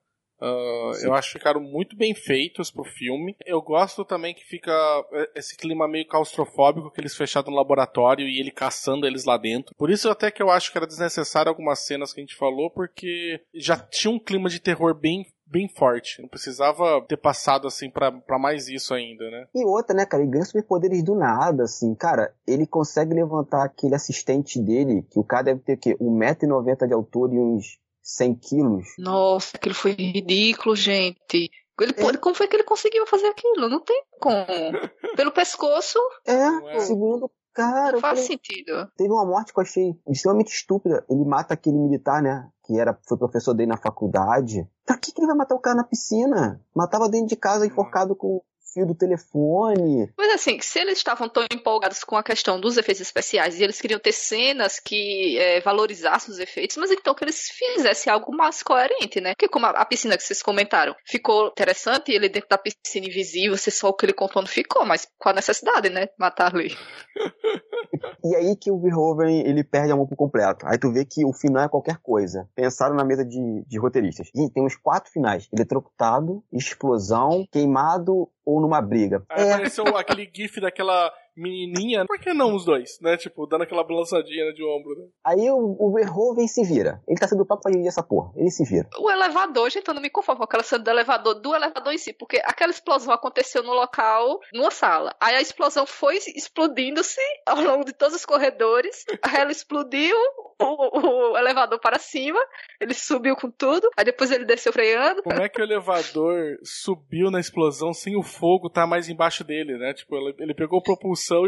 [0.95, 1.07] Sim.
[1.07, 3.37] eu acho que ficaram muito bem feitos pro filme.
[3.45, 4.73] Eu gosto também que fica
[5.13, 9.37] é, esse clima meio claustrofóbico que eles fecharam no laboratório e ele caçando eles lá
[9.37, 9.75] dentro.
[9.77, 12.71] Por isso até que eu acho que era desnecessário algumas cenas que a gente falou,
[12.71, 16.23] porque já tinha um clima de terror bem bem forte.
[16.23, 19.47] Não precisava ter passado assim pra pra mais isso ainda, né?
[19.55, 21.95] E outra, né, cara, ele ganha superpoderes do nada, assim.
[21.95, 25.97] Cara, ele consegue levantar aquele assistente dele, que o cara deve ter, o quê?
[26.01, 28.87] 1,90m de altura e uns 100 quilos.
[28.99, 31.51] Nossa, aquilo foi ridículo, gente.
[31.81, 33.69] Ele pode, como foi que ele conseguiu fazer aquilo?
[33.69, 34.47] Não tem como.
[35.17, 36.81] Pelo pescoço, É, é.
[36.81, 38.89] segundo cara, não faz falei, sentido.
[38.97, 41.05] teve uma morte que eu achei extremamente estúpida.
[41.11, 42.49] Ele mata aquele militar, né?
[42.65, 44.67] Que era, foi professor dele na faculdade.
[44.87, 46.61] Pra que, que ele vai matar o cara na piscina?
[46.75, 48.41] Matava dentro de casa enforcado com
[48.73, 50.13] fio do telefone.
[50.17, 53.81] Mas assim, se eles estavam tão empolgados com a questão dos efeitos especiais e eles
[53.81, 58.63] queriam ter cenas que é, valorizassem os efeitos, mas então que eles fizessem algo mais
[58.63, 59.35] coerente, né?
[59.35, 63.57] Porque como a, a piscina que vocês comentaram ficou interessante, ele dentro da piscina invisível,
[63.57, 66.09] você só o que ele contou não ficou, mas com a necessidade, né?
[66.19, 66.77] Matar ali.
[68.25, 70.65] E aí que o Verhoeven, ele perde a mão por completo.
[70.67, 72.49] Aí tu vê que o final é qualquer coisa.
[72.55, 74.31] Pensaram na mesa de, de roteiristas.
[74.35, 75.49] Gente, tem uns quatro finais.
[75.53, 79.23] Eletrocutado, explosão, queimado ou numa briga.
[79.29, 83.17] Aí É, apareceu aquele gif daquela menininha, por que não os dois, né?
[83.17, 85.09] Tipo, dando aquela balançadinha né, de ombro, né?
[85.25, 87.03] aí o, o Verhoeven se vira.
[87.09, 88.33] Ele tá sendo papo pra dirigir essa porra.
[88.37, 88.89] Ele se vira.
[88.99, 91.99] O elevador, gente, eu não me conformo com aquela cena do elevador, do elevador em
[91.99, 95.15] si, porque aquela explosão aconteceu no local, numa sala.
[95.21, 99.05] Aí a explosão foi explodindo-se ao longo de todos os corredores.
[99.23, 100.17] Aí ela explodiu,
[100.61, 102.39] o, o elevador para cima,
[102.81, 105.23] ele subiu com tudo, aí depois ele desceu freando.
[105.23, 109.77] Como é que o elevador subiu na explosão sem o fogo tá mais embaixo dele,
[109.79, 109.95] né?
[109.95, 110.83] Tipo, ele, ele pegou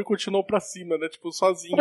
[0.00, 1.08] e continuou pra cima, né?
[1.08, 1.76] Tipo, sozinho.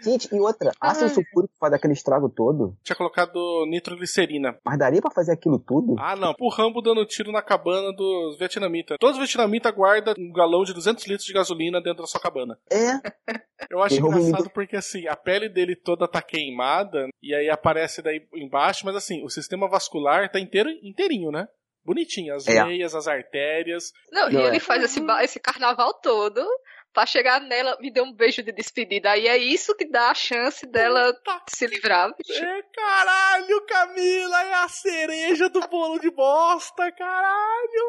[0.00, 2.76] Gente, e outra, ácido sulfúrico faz aquele estrago todo.
[2.82, 4.58] Tinha colocado nitroglicerina.
[4.64, 5.96] Mas daria pra fazer aquilo tudo?
[5.98, 6.34] Ah, não.
[6.38, 8.96] O Rambo dando tiro na cabana dos vietnamitas.
[9.00, 12.58] Todos os vietnamitas guardam um galão de 200 litros de gasolina dentro da sua cabana.
[12.70, 12.92] É.
[13.70, 18.00] Eu acho Derruba engraçado porque, assim, a pele dele toda tá queimada e aí aparece
[18.00, 21.48] daí embaixo, mas, assim, o sistema vascular tá inteiro, inteirinho, né?
[21.84, 22.34] Bonitinho.
[22.34, 22.64] As É.
[22.64, 23.92] veias, as artérias.
[24.12, 24.60] Não, e ele é.
[24.60, 26.44] faz esse, esse carnaval todo
[26.92, 29.10] pra chegar nela, me deu um beijo de despedida.
[29.10, 31.12] Aí é isso que dá a chance dela
[31.48, 32.10] se livrar.
[32.16, 32.42] bicho.
[32.44, 37.88] É, caralho, Camila, é a cereja do bolo de bosta, caralho.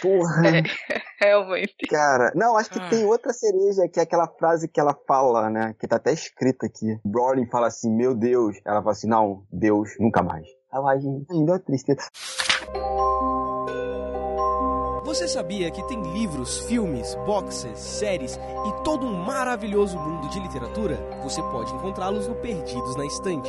[0.00, 0.42] Porra.
[0.48, 0.62] É.
[1.20, 1.74] Realmente.
[1.88, 2.88] Cara, não, acho que Ah.
[2.88, 5.74] tem outra cereja, que é aquela frase que ela fala, né?
[5.78, 6.98] Que tá até escrita aqui.
[7.04, 8.56] Brolin fala assim, meu Deus.
[8.64, 10.46] Ela fala assim, não, Deus, nunca mais.
[10.72, 12.08] Aí eu, ai, gente, me deu uma tristeza.
[15.16, 20.96] Você sabia que tem livros, filmes, boxes, séries e todo um maravilhoso mundo de literatura?
[21.22, 23.48] Você pode encontrá-los no Perdidos na Estante.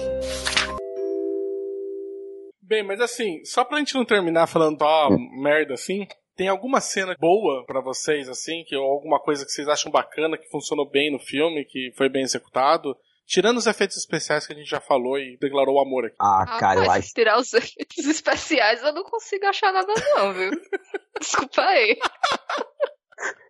[2.61, 5.09] Bem, mas assim, só pra gente não terminar falando ó,
[5.41, 9.67] merda assim, tem alguma cena boa pra vocês, assim, que, ou alguma coisa que vocês
[9.67, 12.95] acham bacana, que funcionou bem no filme, que foi bem executado?
[13.27, 16.15] Tirando os efeitos especiais que a gente já falou e declarou amor aqui.
[16.17, 17.09] Ah, cara, eu acho.
[17.09, 20.51] se tirar os efeitos especiais, eu não consigo achar nada não, viu?
[21.19, 21.99] Desculpa aí.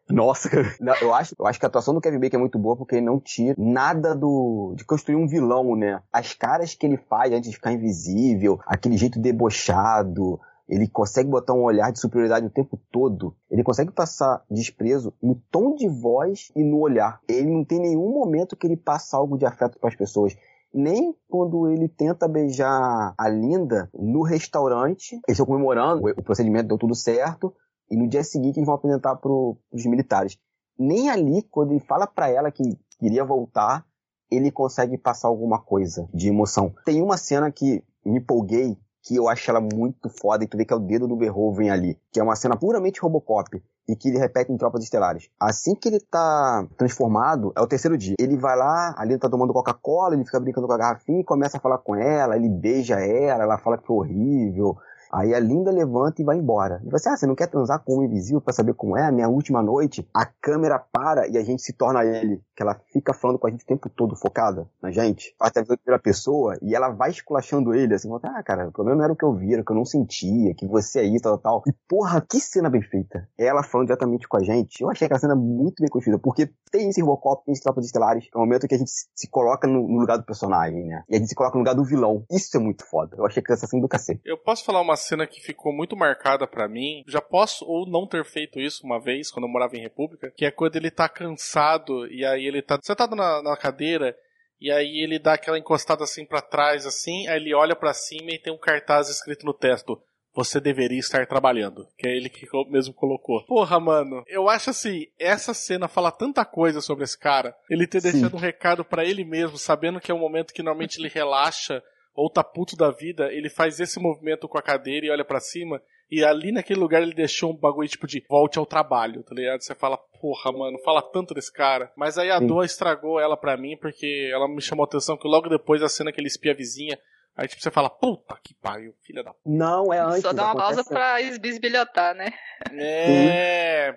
[0.10, 0.74] Nossa, cara.
[0.80, 2.96] Não, eu acho, eu acho que a atuação do Kevin Bacon é muito boa porque
[2.96, 6.02] ele não tira nada do de construir um vilão, né?
[6.14, 11.54] As caras que ele faz antes de ficar invisível, aquele jeito debochado, Ele consegue botar
[11.54, 13.36] um olhar de superioridade o tempo todo.
[13.50, 17.22] Ele consegue passar desprezo no tom de voz e no olhar.
[17.28, 20.36] Ele não tem nenhum momento que ele passa algo de afeto para as pessoas
[20.74, 25.14] nem quando ele tenta beijar a Linda no restaurante.
[25.14, 27.54] Eles estão comemorando, o procedimento deu tudo certo,
[27.90, 30.38] e no dia seguinte eles vão apresentar para os militares.
[30.78, 33.86] Nem ali, quando ele fala para ela que queria voltar,
[34.30, 36.74] ele consegue passar alguma coisa de emoção.
[36.86, 38.78] Tem uma cena que me empolguei,
[39.08, 41.70] que eu acho ela muito foda, e tu vê que é o dedo do Verhoeven
[41.70, 45.30] ali, que é uma cena puramente Robocop, e que ele repete em Tropas Estelares.
[45.40, 48.16] Assim que ele tá transformado, é o terceiro dia.
[48.20, 51.24] Ele vai lá, ali ele tá tomando Coca-Cola, ele fica brincando com a garrafinha e
[51.24, 54.76] começa a falar com ela, ele beija ela, ela fala que foi horrível,
[55.12, 56.82] Aí a Linda levanta e vai embora.
[56.86, 59.06] E você, ah, você não quer transar com o invisível para saber como é?
[59.06, 62.42] A minha última noite, a câmera para e a gente se torna ele.
[62.56, 65.36] Que ela fica falando com a gente o tempo todo, focada na gente.
[65.40, 69.04] Até a primeira pessoa e ela vai esculachando ele, assim, ah, cara, o problema não
[69.06, 71.38] era o que eu via, o que eu não sentia, que você é isso, tal,
[71.38, 71.64] tal.
[71.68, 73.28] E porra, que cena bem feita.
[73.38, 74.82] Ela falando diretamente com a gente.
[74.82, 77.88] Eu achei aquela cena muito bem construída, porque tem esse Robocop, tem esse Tropa de
[77.88, 78.28] Estelares.
[78.34, 81.04] É um momento que a gente se coloca no, no lugar do personagem, né?
[81.10, 82.24] E a gente se coloca no lugar do vilão.
[82.32, 83.16] Isso é muito foda.
[83.18, 84.22] Eu achei que essa cena do cacete.
[84.26, 87.04] Eu posso falar uma cena que ficou muito marcada para mim.
[87.08, 90.46] Já posso ou não ter feito isso uma vez, quando eu morava em República, que
[90.46, 94.16] é quando ele tá cansado e aí ele tá sentado na, na cadeira
[94.60, 98.32] e aí ele dá aquela encostada assim para trás, assim, aí ele olha para cima
[98.32, 100.02] e tem um cartaz escrito no texto.
[100.34, 101.88] Você deveria estar trabalhando.
[101.98, 103.44] Que é ele que mesmo colocou.
[103.46, 104.24] Porra, mano.
[104.28, 107.56] Eu acho assim, essa cena fala tanta coisa sobre esse cara.
[107.68, 108.12] Ele ter Sim.
[108.12, 111.82] deixado um recado para ele mesmo, sabendo que é um momento que normalmente ele relaxa
[112.18, 115.40] ou tá puto da vida, ele faz esse movimento com a cadeira e olha para
[115.40, 115.80] cima.
[116.10, 119.62] E ali naquele lugar ele deixou um bagulho tipo de volte ao trabalho, tá ligado?
[119.62, 121.92] Você fala, porra, mano, fala tanto desse cara.
[121.96, 122.48] Mas aí a Sim.
[122.48, 125.90] dor estragou ela pra mim, porque ela me chamou a atenção que logo depois a
[125.90, 126.98] cena que ele espia a vizinha,
[127.38, 130.24] Aí tipo, você fala, puta que pariu, filha da Não, é antes.
[130.24, 132.34] Só dá uma pausa pra esbisbilhotar, né?
[132.72, 133.96] É.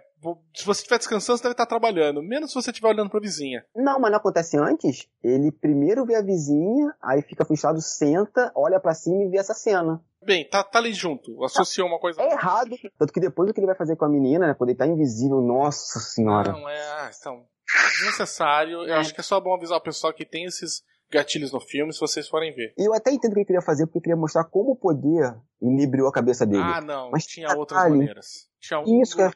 [0.55, 2.23] Se você estiver descansando, você deve estar trabalhando.
[2.23, 3.65] Menos se você estiver olhando pra vizinha.
[3.75, 5.09] Não, mas não acontece antes.
[5.25, 9.55] Ele primeiro vê a vizinha, aí fica frustrado, senta, olha para cima e vê essa
[9.55, 10.05] cena.
[10.23, 11.43] Bem, tá, tá ali junto.
[11.43, 12.21] Associou uma coisa.
[12.21, 12.77] É errado.
[12.99, 14.53] Tanto que depois o que ele vai fazer com a menina, né?
[14.53, 16.53] Poder estar invisível, nossa senhora.
[16.53, 16.79] Não, é.
[16.79, 17.47] Ah, então.
[17.95, 18.83] Desnecessário.
[18.87, 21.93] Eu acho que é só bom avisar o pessoal que tem esses gatilhos no filme,
[21.93, 22.73] se vocês forem ver.
[22.79, 24.77] E eu até entendo o que ele queria fazer, porque ele queria mostrar como o
[24.77, 26.63] poder inebriou a cabeça dele.
[26.63, 27.11] Ah, não.
[27.11, 27.99] Mas tinha outras ali.
[27.99, 28.49] maneiras.
[28.61, 29.33] Tinha um, Isso, cara.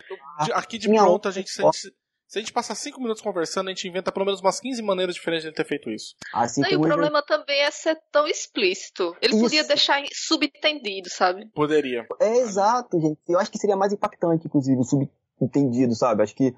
[0.54, 1.94] Aqui de pronto, a gente, se a gente,
[2.26, 5.14] se a gente passar cinco minutos conversando, a gente inventa pelo menos umas 15 maneiras
[5.14, 6.14] diferentes de ele ter feito isso.
[6.32, 9.16] Assim não, e o problema também é ser tão explícito.
[9.20, 9.42] Ele isso.
[9.42, 11.46] podia deixar subentendido, sabe?
[11.54, 12.06] Poderia.
[12.20, 13.18] É exato, gente.
[13.28, 16.22] Eu acho que seria mais impactante, inclusive, o subentendido, sabe?
[16.22, 16.54] Acho que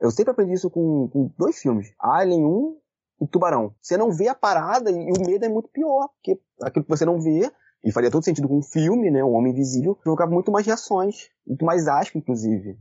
[0.00, 1.94] eu sempre aprendi isso com, com dois filmes.
[1.98, 2.81] Alien 1
[3.22, 3.72] o tubarão.
[3.80, 7.04] Você não vê a parada e o medo é muito pior, porque aquilo que você
[7.04, 7.48] não vê,
[7.84, 11.28] e faria todo sentido com um filme, né, um homem invisível, provocava muito mais reações,
[11.46, 12.76] muito mais asco, inclusive.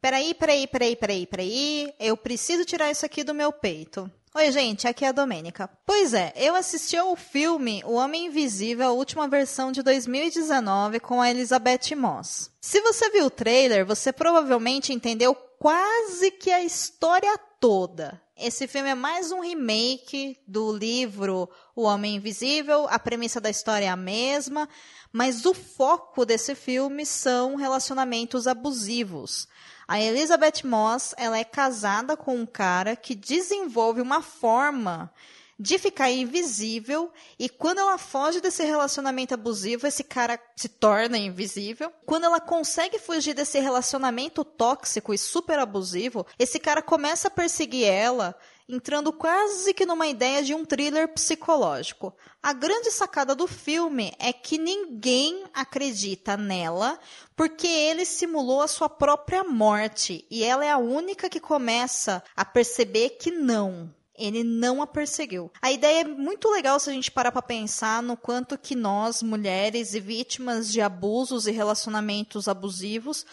[0.00, 1.92] Peraí, peraí, peraí, peraí, peraí.
[1.98, 4.08] Eu preciso tirar isso aqui do meu peito.
[4.36, 5.68] Oi, gente, aqui é a Domênica.
[5.84, 11.20] Pois é, eu assisti ao filme O Homem Invisível, a última versão de 2019, com
[11.20, 12.52] a Elizabeth Moss.
[12.60, 18.20] Se você viu o trailer, você provavelmente entendeu quase que a história toda.
[18.36, 22.86] Esse filme é mais um remake do livro O Homem Invisível.
[22.88, 24.68] A premissa da história é a mesma,
[25.12, 29.48] mas o foco desse filme são relacionamentos abusivos.
[29.88, 35.12] A Elizabeth Moss, ela é casada com um cara que desenvolve uma forma
[35.58, 41.92] de ficar invisível e quando ela foge desse relacionamento abusivo, esse cara se torna invisível.
[42.06, 47.86] Quando ela consegue fugir desse relacionamento tóxico e super abusivo, esse cara começa a perseguir
[47.86, 52.14] ela entrando quase que numa ideia de um thriller psicológico.
[52.42, 57.00] A grande sacada do filme é que ninguém acredita nela
[57.34, 62.44] porque ele simulou a sua própria morte e ela é a única que começa a
[62.44, 65.50] perceber que não, ele não a perseguiu.
[65.62, 69.22] A ideia é muito legal se a gente parar para pensar no quanto que nós,
[69.22, 73.24] mulheres e vítimas de abusos e relacionamentos abusivos,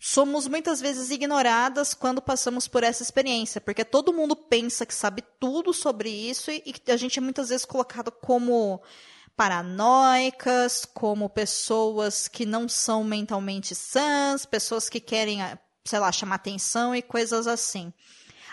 [0.00, 5.22] somos muitas vezes ignoradas quando passamos por essa experiência, porque todo mundo pensa que sabe
[5.38, 8.82] tudo sobre isso e, e a gente é muitas vezes colocado como
[9.36, 15.38] paranoicas, como pessoas que não são mentalmente sãs, pessoas que querem,
[15.84, 17.92] sei lá, chamar atenção e coisas assim.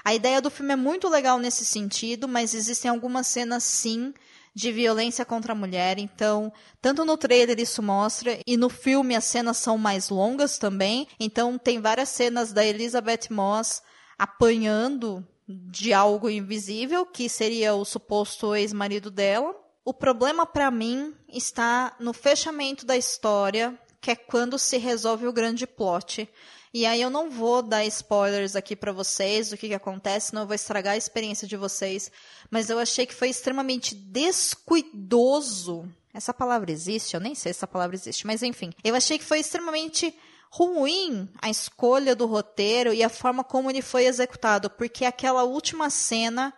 [0.03, 4.13] A ideia do filme é muito legal nesse sentido, mas existem algumas cenas sim
[4.53, 5.99] de violência contra a mulher.
[5.99, 11.07] Então, tanto no trailer isso mostra, e no filme as cenas são mais longas também.
[11.19, 13.81] Então, tem várias cenas da Elizabeth Moss
[14.17, 19.55] apanhando de algo invisível, que seria o suposto ex-marido dela.
[19.83, 25.33] O problema para mim está no fechamento da história, que é quando se resolve o
[25.33, 26.29] grande plot.
[26.71, 30.45] E aí eu não vou dar spoilers aqui para vocês do que, que acontece, não
[30.45, 32.11] vou estragar a experiência de vocês,
[32.51, 35.91] mas eu achei que foi extremamente descuidoso.
[36.13, 37.15] Essa palavra existe?
[37.15, 38.71] Eu nem sei se essa palavra existe, mas enfim.
[38.83, 40.13] Eu achei que foi extremamente
[40.51, 45.89] ruim a escolha do roteiro e a forma como ele foi executado, porque aquela última
[45.89, 46.53] cena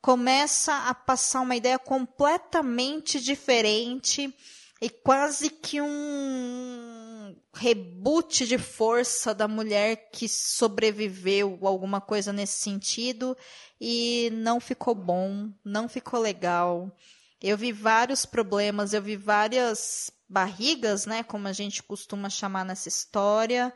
[0.00, 4.34] começa a passar uma ideia completamente diferente
[4.80, 7.11] e quase que um
[7.54, 13.36] reboot de força da mulher que sobreviveu, alguma coisa nesse sentido,
[13.80, 16.94] e não ficou bom, não ficou legal.
[17.40, 22.88] Eu vi vários problemas, eu vi várias barrigas, né, como a gente costuma chamar nessa
[22.88, 23.72] história.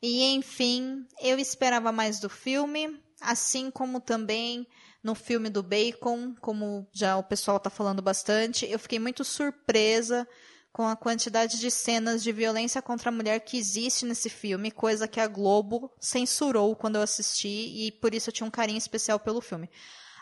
[0.00, 4.66] E enfim, eu esperava mais do filme, assim como também
[5.02, 10.26] no filme do Bacon, como já o pessoal está falando bastante, eu fiquei muito surpresa
[10.76, 15.08] com a quantidade de cenas de violência contra a mulher que existe nesse filme, coisa
[15.08, 19.18] que a Globo censurou quando eu assisti e por isso eu tinha um carinho especial
[19.18, 19.70] pelo filme.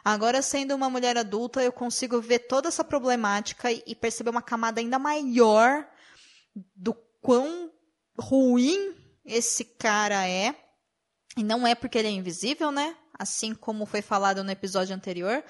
[0.05, 4.81] Agora, sendo uma mulher adulta, eu consigo ver toda essa problemática e perceber uma camada
[4.81, 5.85] ainda maior
[6.77, 7.73] do quão
[8.17, 10.55] ruim esse cara é.
[11.37, 12.97] E não é porque ele é invisível, né?
[13.19, 15.43] assim como foi falado no episódio anterior,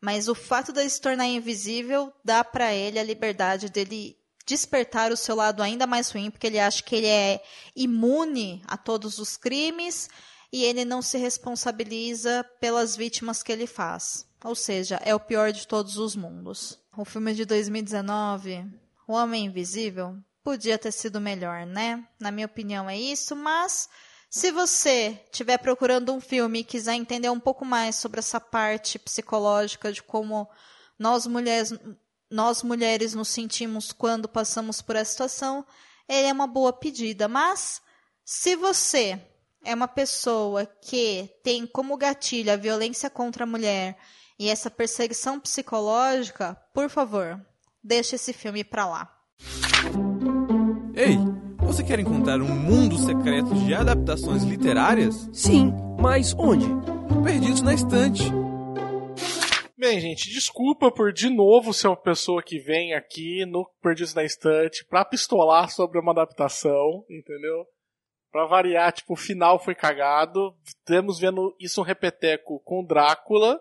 [0.00, 4.17] mas o fato dele se tornar invisível dá para ele a liberdade dele
[4.48, 7.42] despertar o seu lado ainda mais ruim, porque ele acha que ele é
[7.76, 10.08] imune a todos os crimes
[10.50, 14.26] e ele não se responsabiliza pelas vítimas que ele faz.
[14.42, 16.78] Ou seja, é o pior de todos os mundos.
[16.96, 18.64] O filme de 2019,
[19.06, 22.02] O Homem Invisível, podia ter sido melhor, né?
[22.18, 23.86] Na minha opinião é isso, mas
[24.30, 28.98] se você estiver procurando um filme e quiser entender um pouco mais sobre essa parte
[28.98, 30.48] psicológica de como
[30.98, 31.74] nós mulheres,
[32.30, 35.64] nós mulheres nos sentimos quando passamos por essa situação,
[36.08, 37.28] ele é uma boa pedida.
[37.28, 37.80] Mas
[38.24, 39.20] se você
[39.64, 43.96] é uma pessoa que tem como gatilho a violência contra a mulher
[44.38, 47.40] e essa perseguição psicológica, por favor,
[47.82, 49.14] deixe esse filme para lá.
[50.94, 51.18] Ei,
[51.58, 55.28] você quer encontrar um mundo secreto de adaptações literárias?
[55.32, 56.66] Sim, mas onde?
[57.22, 58.24] Perdidos na estante.
[59.88, 64.22] Bem, gente, desculpa por de novo ser uma pessoa que vem aqui no Perdidos na
[64.22, 67.66] Estante pra pistolar sobre uma adaptação, entendeu?
[68.30, 70.54] Pra variar, tipo, o final foi cagado.
[70.84, 73.58] Temos vendo isso um repeteco com Drácula,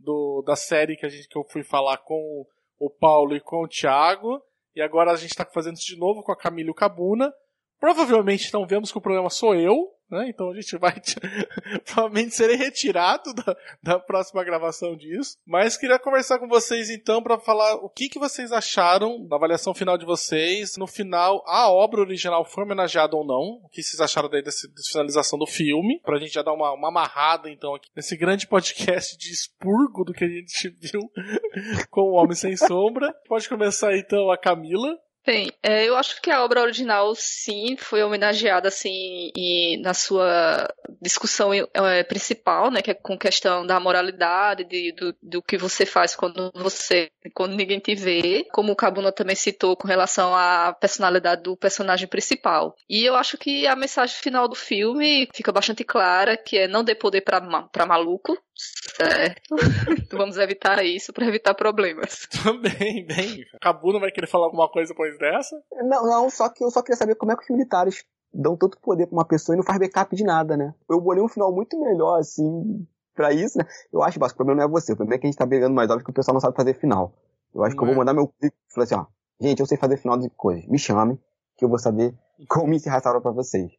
[0.00, 2.44] do, da série que, a gente, que eu fui falar com
[2.76, 4.42] o Paulo e com o Thiago.
[4.74, 7.32] E agora a gente tá fazendo isso de novo com a Camila e o Cabuna.
[7.78, 10.28] Provavelmente não vemos que o problema sou eu, né?
[10.28, 10.94] Então a gente vai
[11.84, 15.36] provavelmente serei retirado da, da próxima gravação disso.
[15.46, 19.74] Mas queria conversar com vocês então para falar o que, que vocês acharam da avaliação
[19.74, 20.76] final de vocês.
[20.76, 23.60] No final, a obra original foi homenageada ou não?
[23.64, 26.00] O que vocês acharam daí dessa, dessa finalização do filme?
[26.02, 30.12] Pra gente já dar uma, uma amarrada então aqui nesse grande podcast de expurgo do
[30.12, 31.00] que a gente viu
[31.90, 33.12] com o Homem Sem Sombra.
[33.26, 34.96] Pode começar então a Camila.
[35.28, 40.66] Bem, é, eu acho que a obra original, sim, foi homenageada, assim, e na sua
[41.02, 45.84] discussão é, principal, né, que é com questão da moralidade, de, do, do que você
[45.84, 50.72] faz quando você, quando ninguém te vê, como o Cabuna também citou com relação à
[50.72, 52.74] personalidade do personagem principal.
[52.88, 56.82] E eu acho que a mensagem final do filme fica bastante clara, que é não
[56.82, 59.54] dê poder para maluco, Certo.
[60.10, 62.26] Vamos evitar isso para evitar problemas.
[62.42, 63.46] Também, bem.
[63.60, 65.60] Cabu não vai querer falar alguma coisa depois dessa?
[65.84, 68.78] Não, não, só que eu só queria saber como é que os militares dão tanto
[68.80, 70.74] poder pra uma pessoa e não faz backup de nada, né?
[70.88, 73.64] Eu bolei um final muito melhor, assim, pra isso, né?
[73.92, 74.92] Eu acho, Basco, o problema não é você.
[74.92, 76.56] O problema é que a gente tá brigando mais óbvio que o pessoal não sabe
[76.56, 77.14] fazer final.
[77.54, 77.98] Eu acho não que eu vou é.
[77.98, 79.06] mandar meu clipe e falar assim, ó,
[79.40, 80.66] gente, eu sei fazer final de coisas.
[80.66, 81.18] Me chame,
[81.56, 82.14] que eu vou saber
[82.48, 83.70] como encerrar essa hora pra vocês.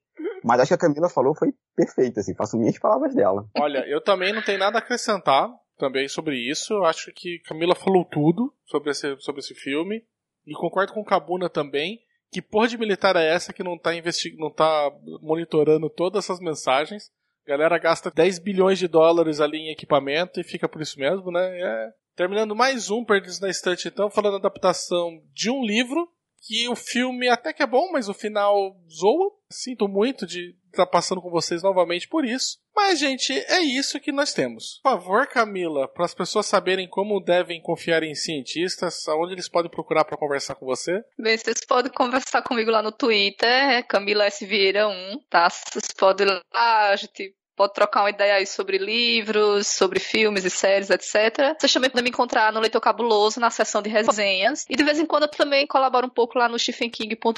[0.43, 3.45] Mas acho que a Camila falou foi perfeita, assim, faço minhas palavras dela.
[3.58, 6.73] Olha, eu também não tenho nada a acrescentar também sobre isso.
[6.73, 10.04] Eu acho que Camila falou tudo sobre esse, sobre esse filme.
[10.45, 11.99] E concordo com Cabuna também.
[12.32, 16.39] Que porra de militar é essa que não tá, investi não tá monitorando todas essas
[16.39, 17.12] mensagens?
[17.45, 21.32] A galera gasta 10 bilhões de dólares ali em equipamento e fica por isso mesmo,
[21.32, 21.60] né?
[21.60, 21.93] É...
[22.15, 26.08] Terminando mais um Perdidos na Estante, então, falando da adaptação de um livro
[26.41, 29.32] que o filme até que é bom, mas o final zoa.
[29.49, 32.58] Sinto muito de estar passando com vocês novamente por isso.
[32.75, 34.79] Mas, gente, é isso que nós temos.
[34.82, 39.69] Por favor, Camila, para as pessoas saberem como devem confiar em cientistas, aonde eles podem
[39.69, 41.03] procurar para conversar com você?
[41.17, 44.45] Bem, vocês podem conversar comigo lá no Twitter, é Camila S.
[44.45, 45.49] Vieira 1, tá?
[45.49, 50.50] Vocês podem lá, a gente pode trocar uma ideia aí sobre livros, sobre filmes e
[50.50, 51.58] séries, etc.
[51.60, 54.65] Vocês também podem me encontrar no Leitor Cabuloso, na seção de resenhas.
[54.69, 57.36] E de vez em quando eu também colaboro um pouco lá no stephenking.com.br,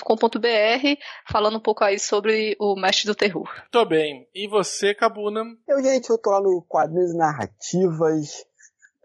[1.28, 3.50] falando um pouco aí sobre o Mestre do Terror.
[3.74, 4.28] Muito bem.
[4.36, 5.44] E você, Cabuna?
[5.68, 8.46] Eu, gente, eu tô lá no Quadrinhos Narrativas,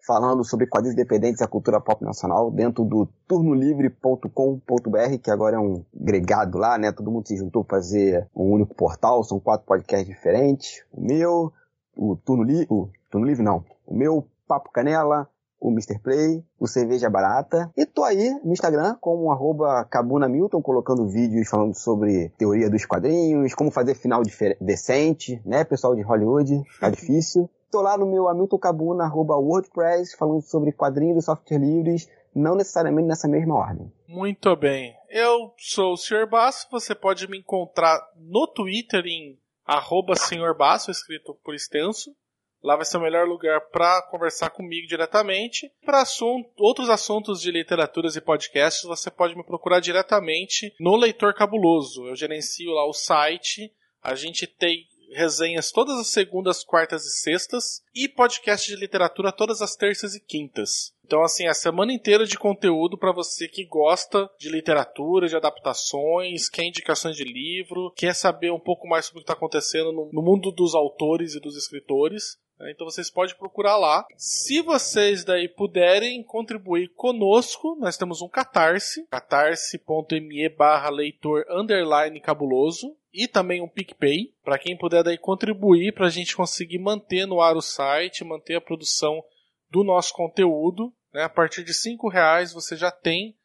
[0.06, 5.58] falando sobre quadrinhos independentes e a cultura pop nacional dentro do turnolivre.com.br, que agora é
[5.58, 6.92] um gregado lá, né?
[6.92, 10.84] Todo mundo se juntou para fazer um único portal, são quatro podcasts diferentes.
[10.92, 11.52] O meu,
[11.96, 15.28] o Turno Livre, o Turno Livre não, o meu Papo Canela,
[15.60, 15.98] o Mr.
[15.98, 17.70] Play, o Cerveja Barata.
[17.76, 22.84] E tô aí no Instagram como arroba Cabuna Milton, colocando vídeos falando sobre teoria dos
[22.84, 24.22] quadrinhos, como fazer final
[24.60, 27.50] decente, né, pessoal de Hollywood, tá difícil.
[27.76, 32.54] Tô lá no meu Hamilton Cabuna, arroba WordPress, falando sobre quadrinhos e software livres, não
[32.54, 33.92] necessariamente nessa mesma ordem.
[34.08, 34.96] Muito bem.
[35.10, 36.26] Eu sou o Sr.
[36.26, 40.56] Basso, você pode me encontrar no Twitter em arroba Sr.
[40.56, 42.16] Basso, escrito por extenso.
[42.62, 45.70] Lá vai ser o melhor lugar para conversar comigo diretamente.
[45.84, 51.34] Para assunto, outros assuntos de literaturas e podcasts, você pode me procurar diretamente no Leitor
[51.34, 52.06] Cabuloso.
[52.06, 53.70] Eu gerencio lá o site.
[54.02, 59.62] A gente tem resenhas todas as segundas, quartas e sextas e podcast de literatura todas
[59.62, 60.94] as terças e quintas.
[61.04, 66.48] Então, assim, a semana inteira de conteúdo para você que gosta de literatura, de adaptações,
[66.48, 70.10] quer indicações de livro, quer saber um pouco mais sobre o que está acontecendo no,
[70.12, 72.38] no mundo dos autores e dos escritores.
[72.58, 72.72] Né?
[72.72, 74.06] Então vocês podem procurar lá.
[74.16, 82.96] Se vocês daí puderem contribuir conosco, nós temos um catarse, catarse.me barra leitor underline cabuloso
[83.12, 87.40] e também um PicPay, para quem puder daí contribuir para a gente conseguir manter no
[87.40, 89.22] ar o site, manter a produção
[89.70, 90.92] do nosso conteúdo.
[91.12, 91.22] Né?
[91.22, 93.35] A partir de cinco reais você já tem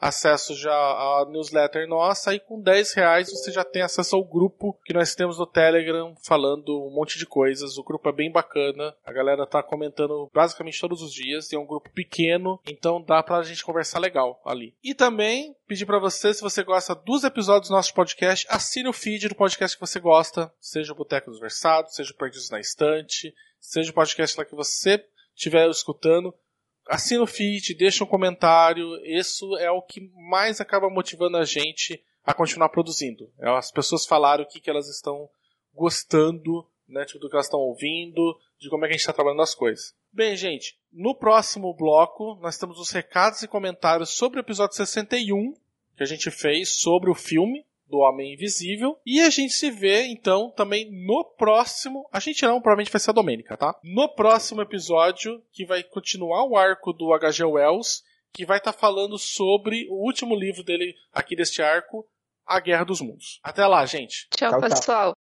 [0.00, 4.78] acesso já à newsletter nossa e com 10 reais você já tem acesso ao grupo
[4.84, 7.76] que nós temos no Telegram falando um monte de coisas.
[7.76, 11.66] O grupo é bem bacana, a galera tá comentando basicamente todos os dias, é um
[11.66, 14.74] grupo pequeno, então dá pra gente conversar legal ali.
[14.82, 18.92] E também pedir para você, se você gosta dos episódios do nosso podcast, assine o
[18.92, 22.60] feed do podcast que você gosta, seja o Boteco dos Versados, seja o Perdidos na
[22.60, 26.34] Estante, seja o podcast lá que você estiver escutando
[26.88, 28.96] assina o feed, deixa um comentário.
[29.04, 33.30] Isso é o que mais acaba motivando a gente a continuar produzindo.
[33.38, 35.28] É, as pessoas falaram o que, que elas estão
[35.74, 39.12] gostando, né, tipo, do que elas estão ouvindo, de como é que a gente está
[39.12, 39.94] trabalhando as coisas.
[40.12, 45.54] Bem, gente, no próximo bloco nós temos os recados e comentários sobre o episódio 61
[45.96, 48.98] que a gente fez sobre o filme do Homem Invisível.
[49.04, 52.08] E a gente se vê, então, também no próximo.
[52.12, 53.78] A gente não, provavelmente vai ser a Domênica, tá?
[53.82, 57.44] No próximo episódio, que vai continuar o arco do H.G.
[57.44, 62.06] Wells, que vai estar tá falando sobre o último livro dele aqui deste arco,
[62.46, 63.40] A Guerra dos Mundos.
[63.42, 64.28] Até lá, gente.
[64.30, 65.12] Tchau, tchau pessoal.
[65.12, 65.19] Tchau.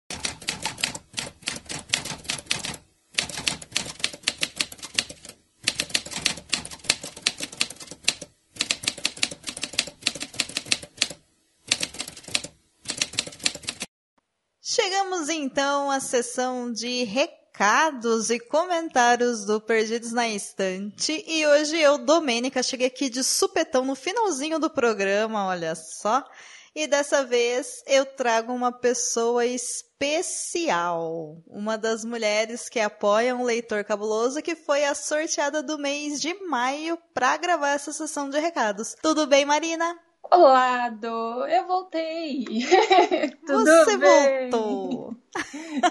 [14.75, 21.23] Chegamos então à sessão de recados e comentários do Perdidos na Estante.
[21.27, 26.27] E hoje eu, Domênica, cheguei aqui de supetão no finalzinho do programa, olha só.
[26.73, 33.83] E dessa vez eu trago uma pessoa especial, uma das mulheres que apoiam o Leitor
[33.83, 38.95] Cabuloso, que foi a sorteada do mês de maio para gravar essa sessão de recados.
[39.03, 39.95] Tudo bem, Marina?
[40.31, 42.45] Olá, Do, eu voltei.
[43.45, 44.49] Tudo Você bem?
[44.49, 45.15] voltou.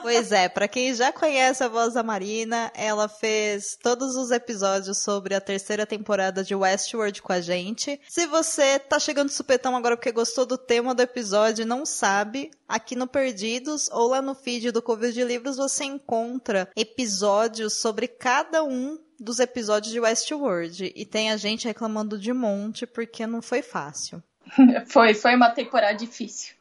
[0.02, 4.98] pois é, para quem já conhece a voz da Marina, ela fez todos os episódios
[4.98, 8.00] sobre a terceira temporada de Westworld com a gente.
[8.08, 12.50] Se você tá chegando supetão agora porque gostou do tema do episódio e não sabe,
[12.68, 18.08] aqui no Perdidos ou lá no feed do Covid de Livros você encontra episódios sobre
[18.08, 20.92] cada um dos episódios de Westworld.
[20.94, 24.22] E tem a gente reclamando de monte porque não foi fácil.
[24.86, 26.54] foi, foi uma temporada difícil.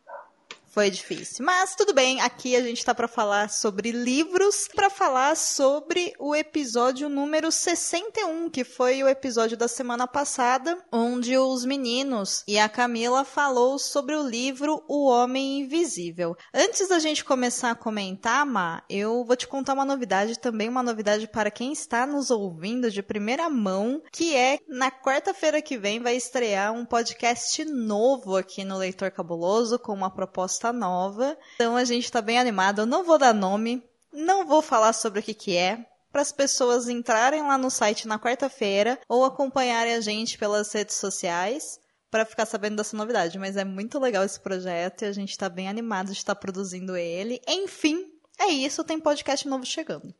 [0.72, 1.46] Foi difícil.
[1.46, 6.34] Mas tudo bem, aqui a gente está para falar sobre livros, para falar sobre o
[6.34, 12.70] episódio número 61, que foi o episódio da semana passada, onde os meninos e a
[12.70, 16.38] Camila falou sobre o livro O Homem Invisível.
[16.54, 20.82] Antes da gente começar a comentar, Ma, eu vou te contar uma novidade, também uma
[20.82, 26.00] novidade para quem está nos ouvindo de primeira mão, que é na quarta-feira que vem
[26.00, 31.38] vai estrear um podcast novo aqui no Leitor Cabuloso com uma proposta proposta nova.
[31.55, 32.82] Então a gente está bem animado.
[32.82, 33.84] Eu não vou dar nome,
[34.14, 38.07] não vou falar sobre o que, que é, para as pessoas entrarem lá no site
[38.07, 41.80] na quarta-feira ou acompanharem a gente pelas redes sociais
[42.12, 43.39] para ficar sabendo dessa novidade.
[43.39, 46.95] Mas é muito legal esse projeto e a gente está bem animado de estar produzindo
[46.95, 47.41] ele.
[47.47, 48.05] Enfim,
[48.39, 50.14] É isso, tem podcast novo chegando.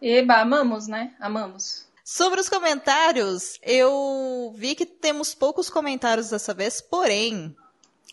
[0.00, 1.14] Eba, amamos, né?
[1.18, 1.86] Amamos.
[2.04, 7.56] Sobre os comentários, eu vi que temos poucos comentários dessa vez, porém,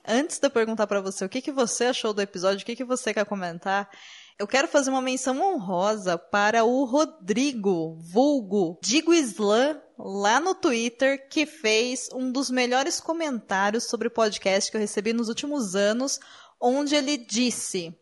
[0.08, 2.76] antes de eu perguntar para você o que, que você achou do episódio, o que,
[2.76, 3.90] que você quer comentar,
[4.38, 11.30] eu quero fazer uma menção honrosa para o Rodrigo, vulgo Digo Slam, lá no Twitter,
[11.30, 16.20] que fez um dos melhores comentários sobre o podcast que eu recebi nos últimos anos,
[16.60, 17.96] onde ele disse: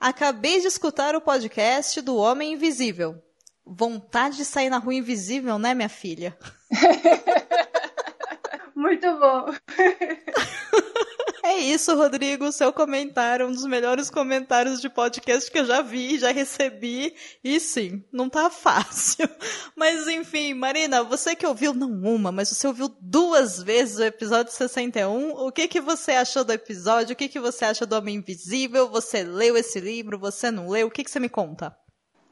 [0.00, 3.22] Acabei de escutar o podcast do Homem Invisível.
[3.64, 6.36] Vontade de sair na rua invisível, né, minha filha?
[8.74, 9.46] Muito bom.
[11.48, 12.52] É isso, Rodrigo.
[12.52, 17.14] Seu comentário, um dos melhores comentários de podcast que eu já vi, já recebi.
[17.42, 19.26] E sim, não tá fácil.
[19.74, 24.52] Mas enfim, Marina, você que ouviu não uma, mas você ouviu duas vezes o episódio
[24.52, 25.30] 61.
[25.30, 27.14] O que que você achou do episódio?
[27.14, 28.86] O que que você acha do Homem Invisível?
[28.90, 30.18] Você leu esse livro?
[30.18, 30.88] Você não leu?
[30.88, 31.74] O que que você me conta?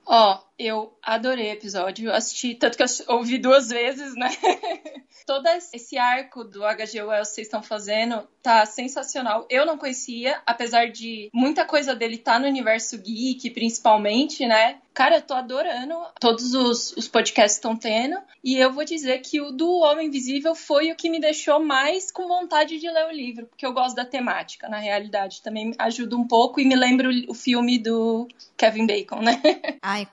[0.04, 4.30] Ó, eu adorei o episódio, assisti, tanto que eu ouvi duas vezes, né?
[5.26, 7.02] Todo esse arco do H.G.
[7.02, 9.44] Wells que vocês estão fazendo tá sensacional.
[9.50, 14.78] Eu não conhecia, apesar de muita coisa dele tá no universo geek, principalmente, né?
[14.94, 18.16] Cara, eu tô adorando todos os, os podcasts estão tendo.
[18.42, 22.10] E eu vou dizer que o do Homem Invisível foi o que me deixou mais
[22.10, 25.42] com vontade de ler o livro, porque eu gosto da temática, na realidade.
[25.42, 28.26] Também ajuda um pouco e me lembra o, filme do
[28.56, 29.42] Kevin Bacon, né?
[29.82, 30.06] Ai,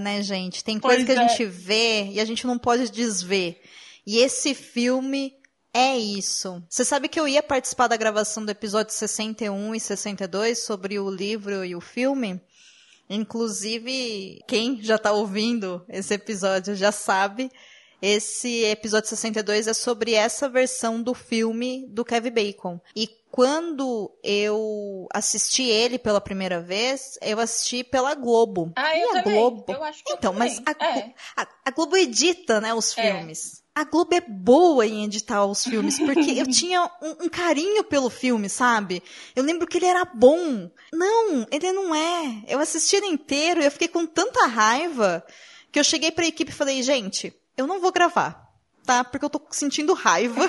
[0.00, 0.64] né, gente?
[0.64, 1.28] Tem coisa Pois que a é.
[1.28, 3.60] gente vê e a gente não pode desver.
[4.06, 5.34] E esse filme
[5.72, 6.62] é isso.
[6.68, 11.08] Você sabe que eu ia participar da gravação do episódio 61 e 62 sobre o
[11.08, 12.40] livro e o filme?
[13.08, 17.50] Inclusive, quem já tá ouvindo esse episódio já sabe.
[18.02, 22.80] Esse episódio 62 é sobre essa versão do filme do Kevin Bacon.
[22.96, 28.72] E quando eu assisti ele pela primeira vez, eu assisti pela Globo.
[28.74, 29.38] Ah, e eu a também.
[29.38, 29.64] Globo.
[29.68, 31.14] Eu acho que Então, mas a, É.
[31.36, 33.02] a, a Globo edita, né, os É.
[33.02, 33.60] filmes.
[33.72, 38.10] A Globo é boa em editar os filmes, porque eu tinha um, um carinho pelo
[38.10, 39.02] filme, sabe?
[39.36, 40.68] Eu lembro que ele era bom.
[40.92, 42.42] Não, ele não é.
[42.48, 45.24] Eu assisti ele inteiro e eu fiquei com tanta raiva
[45.70, 48.50] que eu cheguei pra equipe e falei, gente, eu não vou gravar,
[48.84, 49.04] tá?
[49.04, 50.46] Porque eu tô sentindo raiva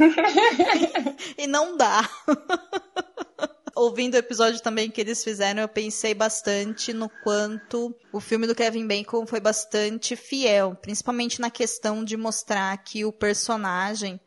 [1.38, 2.09] e não dá.
[3.76, 8.55] Ouvindo o episódio também que eles fizeram, eu pensei bastante no quanto o filme do
[8.55, 14.20] Kevin Bacon foi bastante fiel, principalmente na questão de mostrar que o personagem,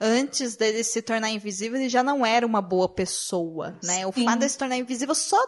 [0.00, 4.06] antes dele se tornar invisível, ele já não era uma boa pessoa, né?
[4.06, 4.24] O Sim.
[4.24, 5.42] fato dele se tornar invisível só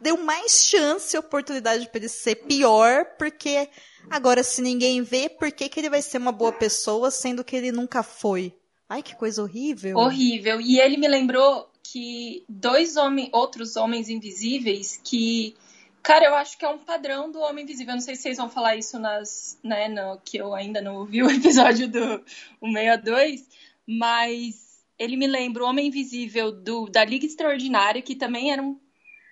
[0.00, 3.68] deu mais chance e oportunidade para ele ser pior, porque
[4.10, 7.56] agora se ninguém vê, por que, que ele vai ser uma boa pessoa, sendo que
[7.56, 8.54] ele nunca foi?
[8.88, 9.96] Ai, que coisa horrível.
[9.96, 10.60] Horrível.
[10.60, 15.54] E ele me lembrou que dois homens, outros homens invisíveis que.
[16.02, 17.90] Cara, eu acho que é um padrão do Homem Invisível.
[17.90, 20.98] Eu não sei se vocês vão falar isso nas, né, no, que eu ainda não
[20.98, 22.22] ouvi o episódio do
[22.60, 23.44] o 62,
[23.84, 28.78] mas ele me lembra o Homem Invisível do, da Liga Extraordinária, que também era um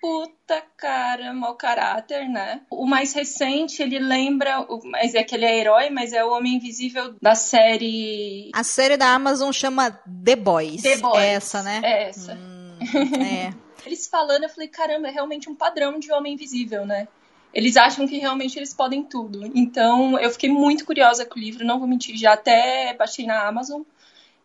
[0.01, 2.61] puta cara, mau caráter, né?
[2.69, 6.55] O mais recente, ele lembra, mas é que ele é herói, mas é o Homem
[6.55, 10.81] Invisível da série A série da Amazon chama The Boys.
[10.81, 11.23] The Boys.
[11.23, 11.81] É essa, né?
[11.83, 12.33] É essa.
[12.33, 12.77] Hum,
[13.21, 13.53] é.
[13.85, 17.07] Eles falando, eu falei, caramba, é realmente um padrão de homem invisível, né?
[17.53, 19.49] Eles acham que realmente eles podem tudo.
[19.55, 23.47] Então, eu fiquei muito curiosa com o livro, não vou mentir, já até baixei na
[23.47, 23.81] Amazon.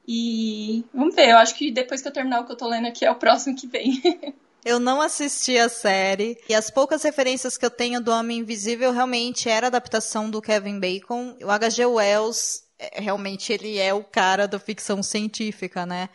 [0.07, 2.87] E vamos ver, eu acho que depois que eu terminar o que eu tô lendo
[2.87, 4.01] aqui é o próximo que vem.
[4.65, 6.39] Eu não assisti a série.
[6.49, 10.43] E as poucas referências que eu tenho do Homem Invisível realmente era a adaptação do
[10.43, 11.37] Kevin Bacon.
[11.43, 11.87] O H.G.
[11.87, 16.09] Wells, é, realmente, ele é o cara da ficção científica, né?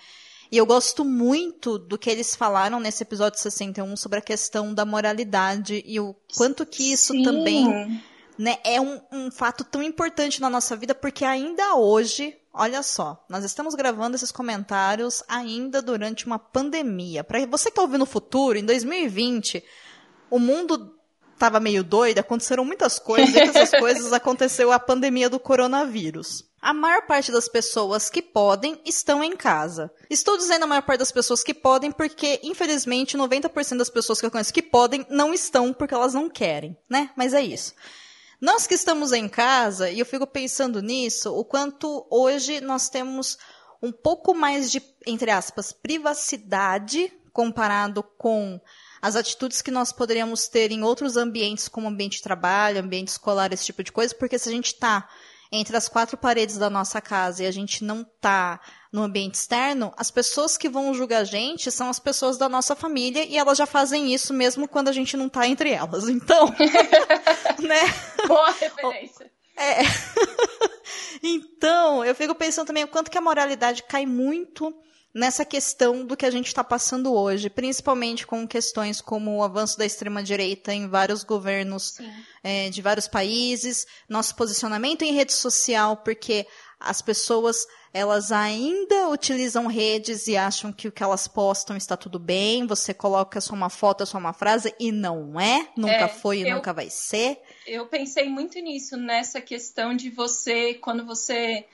[0.52, 4.86] E eu gosto muito do que eles falaram nesse episódio 61 sobre a questão da
[4.86, 7.24] moralidade e o quanto que isso Sim.
[7.24, 8.02] também
[8.38, 13.24] né, é um, um fato tão importante na nossa vida, porque ainda hoje, olha só,
[13.30, 17.24] nós estamos gravando esses comentários ainda durante uma pandemia.
[17.24, 19.64] Para você que está ouvindo no futuro, em 2020,
[20.30, 20.96] o mundo
[21.34, 26.44] estava meio doido, aconteceram muitas coisas, e essas coisas aconteceu a pandemia do coronavírus.
[26.62, 29.92] A maior parte das pessoas que podem estão em casa.
[30.10, 34.26] Estou dizendo a maior parte das pessoas que podem porque, infelizmente, 90% das pessoas que
[34.26, 37.12] eu conheço que podem não estão porque elas não querem, né?
[37.16, 37.76] Mas é isso.
[38.46, 43.40] Nós que estamos em casa, e eu fico pensando nisso, o quanto hoje nós temos
[43.82, 48.62] um pouco mais de, entre aspas, privacidade comparado com
[49.02, 53.52] as atitudes que nós poderíamos ter em outros ambientes, como ambiente de trabalho, ambiente escolar,
[53.52, 55.10] esse tipo de coisa, porque se a gente está
[55.52, 58.62] entre as quatro paredes da nossa casa e a gente não está
[58.96, 62.78] no ambiente externo, as pessoas que vão julgar a gente são as pessoas da nossa
[62.78, 66.06] família e elas já fazem isso mesmo quando a gente não tá entre elas.
[66.16, 66.48] Então,
[67.60, 67.82] né?
[68.26, 69.30] Boa referência.
[69.58, 69.84] É.
[71.24, 74.74] então, eu fico pensando também o quanto que a moralidade cai muito
[75.14, 79.78] nessa questão do que a gente está passando hoje, principalmente com questões como o avanço
[79.78, 82.00] da extrema-direita em vários governos
[82.44, 86.46] é, de vários países, nosso posicionamento em rede social, porque
[86.80, 92.20] as pessoas elas ainda utilizam redes e acham que o que elas postam está tudo
[92.20, 96.40] bem, você coloca só uma foto, só uma frase, e não é, nunca É, foi
[96.40, 97.40] e eu- nunca vai ser.
[97.66, 101.66] Eu pensei muito nisso, nessa questão de você, quando você.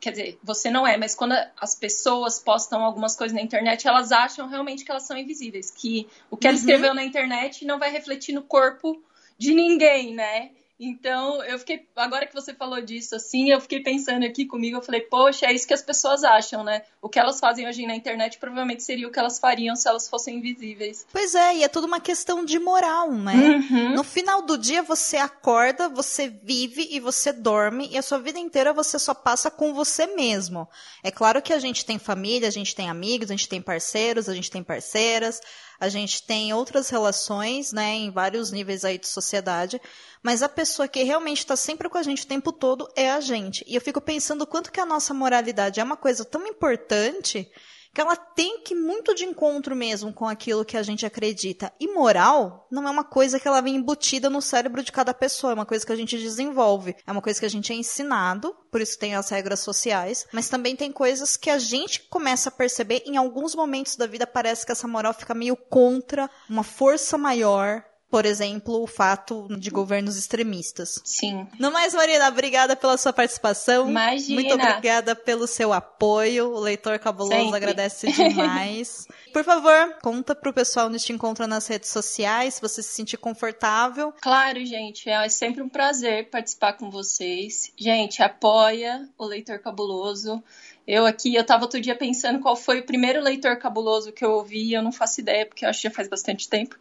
[0.00, 4.10] Quer dizer, você não é, mas quando as pessoas postam algumas coisas na internet, elas
[4.10, 5.70] acham realmente que elas são invisíveis.
[5.70, 6.60] Que o que ela Uhum.
[6.60, 9.00] escreveu na internet não vai refletir no corpo
[9.38, 10.50] de ninguém, né?
[10.80, 11.88] Então, eu fiquei.
[11.96, 15.52] Agora que você falou disso, assim, eu fiquei pensando aqui comigo, eu falei, poxa, é
[15.52, 16.82] isso que as pessoas acham, né?
[17.02, 20.08] O que elas fazem hoje na internet provavelmente seria o que elas fariam se elas
[20.08, 21.04] fossem invisíveis.
[21.12, 23.34] Pois é, e é tudo uma questão de moral, né?
[23.34, 23.94] Uhum.
[23.94, 28.38] No final do dia você acorda, você vive e você dorme e a sua vida
[28.38, 30.68] inteira você só passa com você mesmo.
[31.02, 34.28] É claro que a gente tem família, a gente tem amigos, a gente tem parceiros,
[34.28, 35.40] a gente tem parceiras,
[35.80, 39.80] a gente tem outras relações, né, em vários níveis aí de sociedade,
[40.22, 43.20] mas a pessoa que realmente está sempre com a gente o tempo todo é a
[43.20, 43.64] gente.
[43.66, 47.50] E eu fico pensando quanto que a nossa moralidade é uma coisa tão importante
[47.94, 51.72] que ela tem que muito de encontro mesmo com aquilo que a gente acredita.
[51.80, 55.52] E moral não é uma coisa que ela vem embutida no cérebro de cada pessoa,
[55.52, 58.54] é uma coisa que a gente desenvolve, é uma coisa que a gente é ensinado,
[58.70, 62.52] por isso tem as regras sociais, mas também tem coisas que a gente começa a
[62.52, 67.16] perceber em alguns momentos da vida parece que essa moral fica meio contra uma força
[67.18, 67.84] maior.
[68.10, 71.00] Por exemplo, o fato de governos extremistas.
[71.04, 71.46] Sim.
[71.58, 73.88] No mais, Marina, obrigada pela sua participação.
[73.88, 74.40] Imagina.
[74.40, 76.50] Muito obrigada pelo seu apoio.
[76.54, 77.56] O leitor cabuloso Sempre.
[77.56, 79.06] agradece demais.
[79.30, 83.18] Por favor, conta pro pessoal onde te encontra nas redes sociais, se você se sentir
[83.18, 84.12] confortável.
[84.22, 87.70] Claro, gente, é sempre um prazer participar com vocês.
[87.76, 90.42] Gente, apoia o Leitor Cabuloso.
[90.86, 94.30] Eu aqui, eu tava outro dia pensando qual foi o primeiro Leitor Cabuloso que eu
[94.30, 96.78] ouvi, eu não faço ideia, porque eu acho que já faz bastante tempo,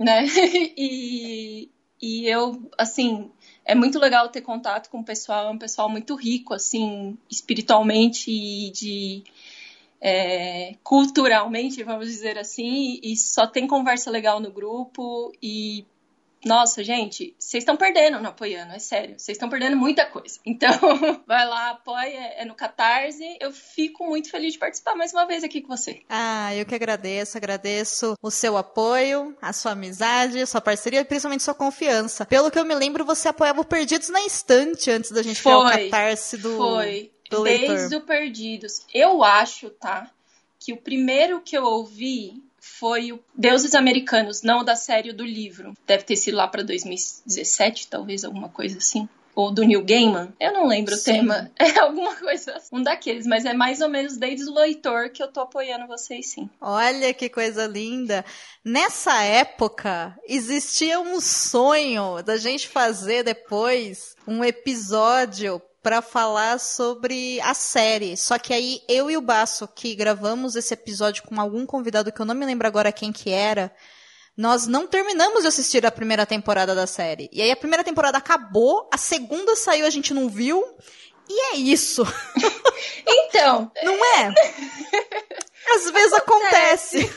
[0.00, 0.24] né?
[0.76, 1.70] E,
[2.02, 3.30] e eu, assim,
[3.64, 8.30] é muito legal ter contato com o pessoal, é um pessoal muito rico, assim, espiritualmente
[8.30, 9.22] e de
[10.00, 15.84] é, culturalmente, vamos dizer assim, e só tem conversa legal no grupo e
[16.44, 19.18] nossa, gente, vocês estão perdendo não apoiando, é sério.
[19.18, 20.38] Vocês estão perdendo muita coisa.
[20.44, 20.70] Então,
[21.26, 23.36] vai lá, apoia, é no Catarse.
[23.38, 26.02] Eu fico muito feliz de participar mais uma vez aqui com você.
[26.08, 31.04] Ah, eu que agradeço, agradeço o seu apoio, a sua amizade, a sua parceria e
[31.04, 32.24] principalmente sua confiança.
[32.24, 35.58] Pelo que eu me lembro, você apoiava o Perdidos na Estante antes da gente criar
[35.58, 37.12] o Foi, catarse do, Foi.
[37.28, 37.98] do Desde leitor.
[37.98, 38.86] o Perdidos.
[38.94, 40.10] Eu acho, tá?
[40.58, 45.24] Que o primeiro que eu ouvi foi o Deuses Americanos, não o da série do
[45.24, 45.74] livro.
[45.86, 49.08] Deve ter sido lá pra 2017, talvez, alguma coisa assim.
[49.34, 50.32] Ou do Neil Gaiman.
[50.38, 51.00] Eu não lembro Sim.
[51.00, 51.50] o tema.
[51.58, 52.68] É alguma coisa assim.
[52.72, 56.26] Um daqueles, mas é mais ou menos desde o leitor que eu tô apoiando vocês,
[56.26, 56.50] sim.
[56.60, 58.24] Olha que coisa linda.
[58.64, 67.54] Nessa época, existia um sonho da gente fazer depois um episódio para falar sobre a
[67.54, 68.16] série.
[68.16, 72.20] Só que aí eu e o Baço, que gravamos esse episódio com algum convidado que
[72.20, 73.72] eu não me lembro agora quem que era,
[74.36, 77.28] nós não terminamos de assistir a primeira temporada da série.
[77.32, 80.64] E aí a primeira temporada acabou, a segunda saiu, a gente não viu.
[81.32, 82.02] E é isso,
[83.06, 84.34] Então, não é?
[85.76, 87.08] Às vezes acontece.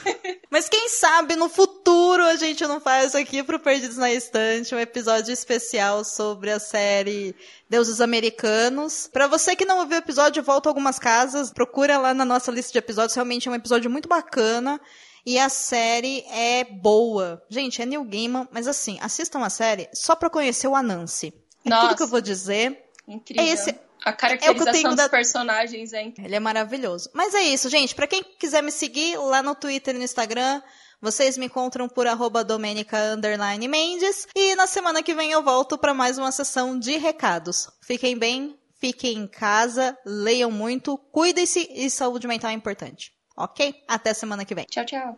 [0.51, 4.79] Mas quem sabe no futuro a gente não faz aqui pro Perdidos na Estante um
[4.79, 7.35] episódio especial sobre a série
[7.67, 9.09] Deuses Americanos.
[9.11, 12.71] Pra você que não ouviu o episódio, volta algumas casas, procura lá na nossa lista
[12.71, 14.79] de episódios, realmente é um episódio muito bacana.
[15.25, 17.41] E a série é boa.
[17.49, 21.33] Gente, é New Gaiman, mas assim, assistam a série só pra conhecer o Anansi.
[21.65, 21.87] É Nossa.
[21.87, 22.83] tudo que eu vou dizer.
[23.07, 23.43] Incrível.
[23.43, 26.25] É esse- A caracterização tenho dos da- personagens é incrível.
[26.25, 27.09] Ele é maravilhoso.
[27.13, 27.95] Mas é isso, gente.
[27.95, 30.61] Pra quem quiser me seguir lá no Twitter e no Instagram,
[31.01, 34.27] vocês me encontram por arroba Domenica underline Mendes.
[34.35, 37.69] E na semana que vem eu volto pra mais uma sessão de recados.
[37.81, 43.13] Fiquem bem, fiquem em casa, leiam muito, cuidem-se e saúde mental é importante.
[43.37, 43.73] Ok?
[43.87, 44.65] Até semana que vem.
[44.65, 45.17] Tchau, tchau.